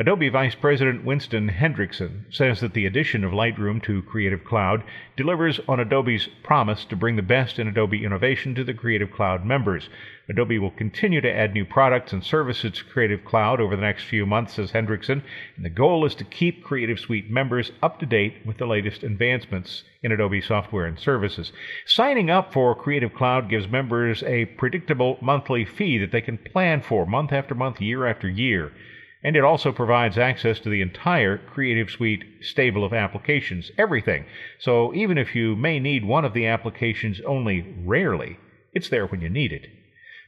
Adobe 0.00 0.30
Vice 0.30 0.54
President 0.54 1.04
Winston 1.04 1.50
Hendrickson 1.50 2.24
says 2.30 2.60
that 2.60 2.72
the 2.72 2.86
addition 2.86 3.22
of 3.22 3.32
Lightroom 3.32 3.82
to 3.82 4.00
Creative 4.00 4.42
Cloud 4.42 4.82
delivers 5.14 5.60
on 5.68 5.78
Adobe's 5.78 6.26
promise 6.42 6.86
to 6.86 6.96
bring 6.96 7.16
the 7.16 7.22
best 7.22 7.58
in 7.58 7.68
Adobe 7.68 8.02
innovation 8.02 8.54
to 8.54 8.64
the 8.64 8.72
Creative 8.72 9.12
Cloud 9.12 9.44
members. 9.44 9.90
Adobe 10.26 10.58
will 10.58 10.70
continue 10.70 11.20
to 11.20 11.30
add 11.30 11.52
new 11.52 11.66
products 11.66 12.14
and 12.14 12.24
services 12.24 12.72
to 12.72 12.84
Creative 12.84 13.22
Cloud 13.26 13.60
over 13.60 13.76
the 13.76 13.82
next 13.82 14.04
few 14.04 14.24
months, 14.24 14.54
says 14.54 14.72
Hendrickson, 14.72 15.22
and 15.56 15.66
the 15.66 15.68
goal 15.68 16.06
is 16.06 16.14
to 16.14 16.24
keep 16.24 16.64
Creative 16.64 16.98
Suite 16.98 17.30
members 17.30 17.70
up 17.82 18.00
to 18.00 18.06
date 18.06 18.36
with 18.46 18.56
the 18.56 18.66
latest 18.66 19.02
advancements 19.02 19.84
in 20.02 20.12
Adobe 20.12 20.40
software 20.40 20.86
and 20.86 20.98
services. 20.98 21.52
Signing 21.84 22.30
up 22.30 22.54
for 22.54 22.74
Creative 22.74 23.12
Cloud 23.12 23.50
gives 23.50 23.68
members 23.68 24.22
a 24.22 24.46
predictable 24.46 25.18
monthly 25.20 25.66
fee 25.66 25.98
that 25.98 26.10
they 26.10 26.22
can 26.22 26.38
plan 26.38 26.80
for 26.80 27.04
month 27.04 27.34
after 27.34 27.54
month, 27.54 27.82
year 27.82 28.06
after 28.06 28.30
year 28.30 28.72
and 29.22 29.36
it 29.36 29.44
also 29.44 29.72
provides 29.72 30.16
access 30.16 30.58
to 30.60 30.70
the 30.70 30.80
entire 30.80 31.38
Creative 31.38 31.90
Suite 31.90 32.24
stable 32.40 32.84
of 32.84 32.92
applications, 32.92 33.70
everything. 33.76 34.24
So 34.58 34.94
even 34.94 35.18
if 35.18 35.34
you 35.34 35.56
may 35.56 35.78
need 35.78 36.04
one 36.04 36.24
of 36.24 36.32
the 36.32 36.46
applications 36.46 37.20
only 37.26 37.74
rarely, 37.84 38.38
it's 38.72 38.88
there 38.88 39.06
when 39.06 39.20
you 39.20 39.28
need 39.28 39.52
it. 39.52 39.66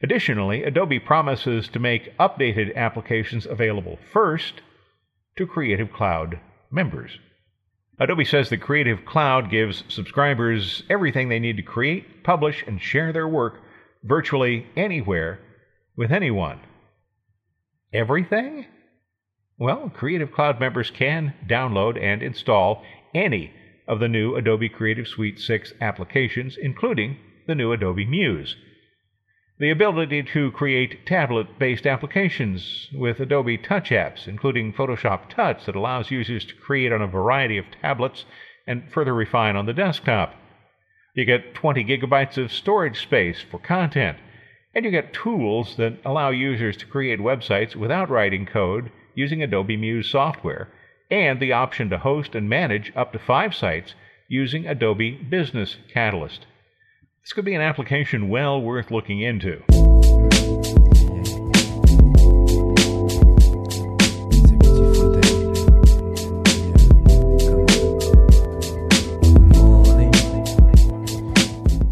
Additionally, 0.02 0.64
Adobe 0.64 0.98
promises 0.98 1.68
to 1.68 1.78
make 1.78 2.16
updated 2.18 2.74
applications 2.74 3.46
available 3.46 3.98
first 4.12 4.60
to 5.36 5.46
Creative 5.46 5.92
Cloud 5.92 6.40
members. 6.70 7.18
Adobe 7.98 8.24
says 8.24 8.48
the 8.48 8.56
Creative 8.56 9.04
Cloud 9.04 9.50
gives 9.50 9.84
subscribers 9.88 10.82
everything 10.90 11.28
they 11.28 11.38
need 11.38 11.56
to 11.56 11.62
create, 11.62 12.24
publish, 12.24 12.64
and 12.66 12.82
share 12.82 13.12
their 13.12 13.28
work 13.28 13.60
virtually 14.02 14.66
anywhere 14.76 15.38
with 15.96 16.10
anyone. 16.10 16.58
Everything? 17.92 18.66
Well, 19.58 19.90
Creative 19.94 20.32
Cloud 20.32 20.58
members 20.58 20.90
can 20.90 21.34
download 21.46 22.02
and 22.02 22.22
install 22.22 22.82
any 23.14 23.52
of 23.86 24.00
the 24.00 24.08
new 24.08 24.34
Adobe 24.34 24.68
Creative 24.68 25.06
Suite 25.06 25.38
6 25.38 25.74
applications, 25.80 26.56
including 26.56 27.18
the 27.46 27.54
new 27.54 27.72
Adobe 27.72 28.06
Muse. 28.06 28.56
The 29.58 29.70
ability 29.70 30.22
to 30.22 30.50
create 30.52 31.04
tablet 31.06 31.58
based 31.58 31.86
applications 31.86 32.88
with 32.94 33.20
Adobe 33.20 33.58
Touch 33.58 33.90
apps, 33.90 34.26
including 34.26 34.72
Photoshop 34.72 35.28
Touch, 35.28 35.66
that 35.66 35.76
allows 35.76 36.10
users 36.10 36.44
to 36.46 36.54
create 36.54 36.92
on 36.92 37.02
a 37.02 37.06
variety 37.06 37.58
of 37.58 37.66
tablets 37.70 38.24
and 38.66 38.90
further 38.90 39.14
refine 39.14 39.54
on 39.54 39.66
the 39.66 39.74
desktop. 39.74 40.34
You 41.14 41.26
get 41.26 41.54
20 41.54 41.84
gigabytes 41.84 42.38
of 42.38 42.50
storage 42.52 43.02
space 43.02 43.42
for 43.42 43.58
content, 43.58 44.16
and 44.74 44.84
you 44.84 44.90
get 44.90 45.12
tools 45.12 45.76
that 45.76 45.98
allow 46.04 46.30
users 46.30 46.76
to 46.78 46.86
create 46.86 47.20
websites 47.20 47.76
without 47.76 48.08
writing 48.08 48.46
code 48.46 48.90
using 49.14 49.42
Adobe 49.42 49.76
Muse 49.76 50.10
software, 50.10 50.68
and 51.10 51.40
the 51.40 51.52
option 51.52 51.90
to 51.90 51.98
host 51.98 52.34
and 52.34 52.48
manage 52.48 52.90
up 52.96 53.12
to 53.12 53.18
five 53.18 53.54
sites 53.54 53.94
using 54.28 54.66
Adobe 54.66 55.10
Business 55.10 55.76
Catalyst. 55.92 56.46
This 57.22 57.34
could 57.34 57.44
be 57.44 57.54
an 57.54 57.60
application 57.60 58.30
well 58.30 58.60
worth 58.60 58.90
looking 58.90 59.20
into. 59.20 59.62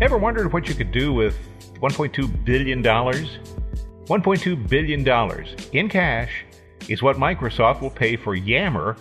Ever 0.01 0.17
wondered 0.17 0.53
what 0.53 0.67
you 0.67 0.75
could 0.75 0.93
do 0.93 1.13
with 1.13 1.37
$1.2 1.75 2.45
billion? 2.45 2.83
$1.2 2.83 4.69
billion 4.69 5.07
in 5.73 5.89
cash 5.89 6.45
is 6.89 7.03
what 7.03 7.17
Microsoft 7.17 7.81
will 7.81 7.91
pay 7.91 8.17
for 8.17 8.35
Yammer. 8.35 8.97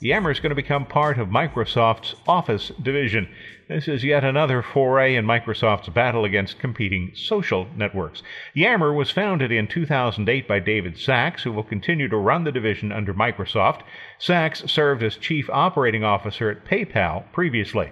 Yammer 0.00 0.30
is 0.30 0.40
going 0.40 0.50
to 0.50 0.56
become 0.56 0.84
part 0.84 1.18
of 1.18 1.28
Microsoft's 1.28 2.14
Office 2.26 2.70
division. 2.82 3.28
This 3.68 3.88
is 3.88 4.04
yet 4.04 4.24
another 4.24 4.62
foray 4.62 5.14
in 5.14 5.24
Microsoft's 5.24 5.88
battle 5.88 6.24
against 6.24 6.58
competing 6.58 7.12
social 7.14 7.66
networks. 7.76 8.22
Yammer 8.52 8.92
was 8.92 9.10
founded 9.10 9.50
in 9.50 9.66
2008 9.66 10.46
by 10.46 10.58
David 10.58 10.98
Sacks, 10.98 11.42
who 11.42 11.52
will 11.52 11.62
continue 11.62 12.08
to 12.08 12.16
run 12.16 12.44
the 12.44 12.52
division 12.52 12.92
under 12.92 13.14
Microsoft. 13.14 13.80
Sacks 14.18 14.62
served 14.70 15.02
as 15.02 15.16
chief 15.16 15.48
operating 15.50 16.04
officer 16.04 16.50
at 16.50 16.66
PayPal 16.66 17.24
previously. 17.32 17.90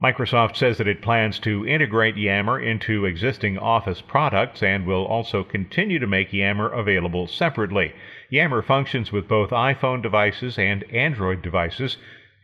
Microsoft 0.00 0.54
says 0.54 0.78
that 0.78 0.86
it 0.86 1.02
plans 1.02 1.40
to 1.40 1.66
integrate 1.66 2.16
Yammer 2.16 2.60
into 2.60 3.04
existing 3.04 3.58
Office 3.58 4.00
products 4.00 4.62
and 4.62 4.86
will 4.86 5.04
also 5.04 5.42
continue 5.42 5.98
to 5.98 6.06
make 6.06 6.32
Yammer 6.32 6.68
available 6.68 7.26
separately. 7.26 7.92
Yammer 8.30 8.62
functions 8.62 9.10
with 9.10 9.26
both 9.26 9.50
iPhone 9.50 10.02
devices 10.02 10.58
and 10.58 10.84
Android 10.92 11.40
devices, 11.40 11.96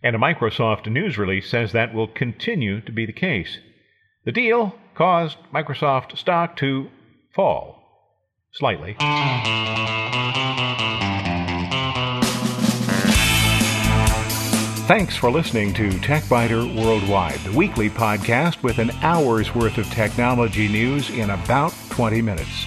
and 0.03 0.17
a 0.17 0.19
Microsoft 0.19 0.91
news 0.91 1.19
release 1.19 1.49
says 1.49 1.73
that 1.73 1.93
will 1.93 2.09
continue 2.09 2.81
to 2.81 2.93
be 2.93 3.05
the 3.05 3.13
case. 3.13 3.59
The 4.25 4.33
deal 4.33 4.75
caused 4.95 5.37
Microsoft 5.53 6.17
stock 6.17 6.57
to 6.57 6.89
fall 7.35 7.83
slightly. 8.53 8.97
Thanks 14.87 15.17
for 15.17 15.31
listening 15.31 15.73
to 15.75 15.89
TechByter 15.89 16.83
Worldwide, 16.83 17.41
the 17.41 17.57
weekly 17.57 17.89
podcast 17.89 18.63
with 18.63 18.79
an 18.79 18.91
hour's 19.03 19.55
worth 19.55 19.79
of 19.79 19.91
technology 19.91 20.69
news 20.69 21.09
in 21.09 21.31
about 21.31 21.73
20 21.91 22.21
minutes. 22.21 22.67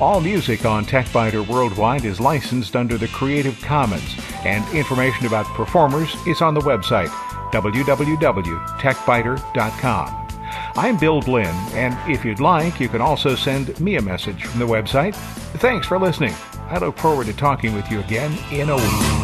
All 0.00 0.20
music 0.20 0.64
on 0.64 0.84
TechByter 0.84 1.44
Worldwide 1.48 2.04
is 2.04 2.20
licensed 2.20 2.76
under 2.76 2.96
the 2.96 3.08
Creative 3.08 3.60
Commons, 3.62 4.14
and 4.44 4.64
information 4.72 5.26
about 5.26 5.44
performers 5.46 6.14
is 6.24 6.40
on 6.40 6.54
the 6.54 6.60
website 6.60 7.08
www.techbyter.com. 7.50 10.28
I'm 10.76 10.96
Bill 10.98 11.20
Blinn, 11.20 11.54
and 11.72 12.10
if 12.10 12.24
you'd 12.24 12.38
like, 12.38 12.78
you 12.78 12.88
can 12.88 13.00
also 13.00 13.34
send 13.34 13.80
me 13.80 13.96
a 13.96 14.02
message 14.02 14.44
from 14.44 14.60
the 14.60 14.66
website. 14.66 15.16
Thanks 15.56 15.88
for 15.88 15.98
listening. 15.98 16.34
I 16.68 16.78
look 16.78 16.96
forward 16.98 17.26
to 17.26 17.32
talking 17.32 17.74
with 17.74 17.90
you 17.90 17.98
again 18.00 18.38
in 18.52 18.70
a 18.70 18.76
week. 18.76 19.17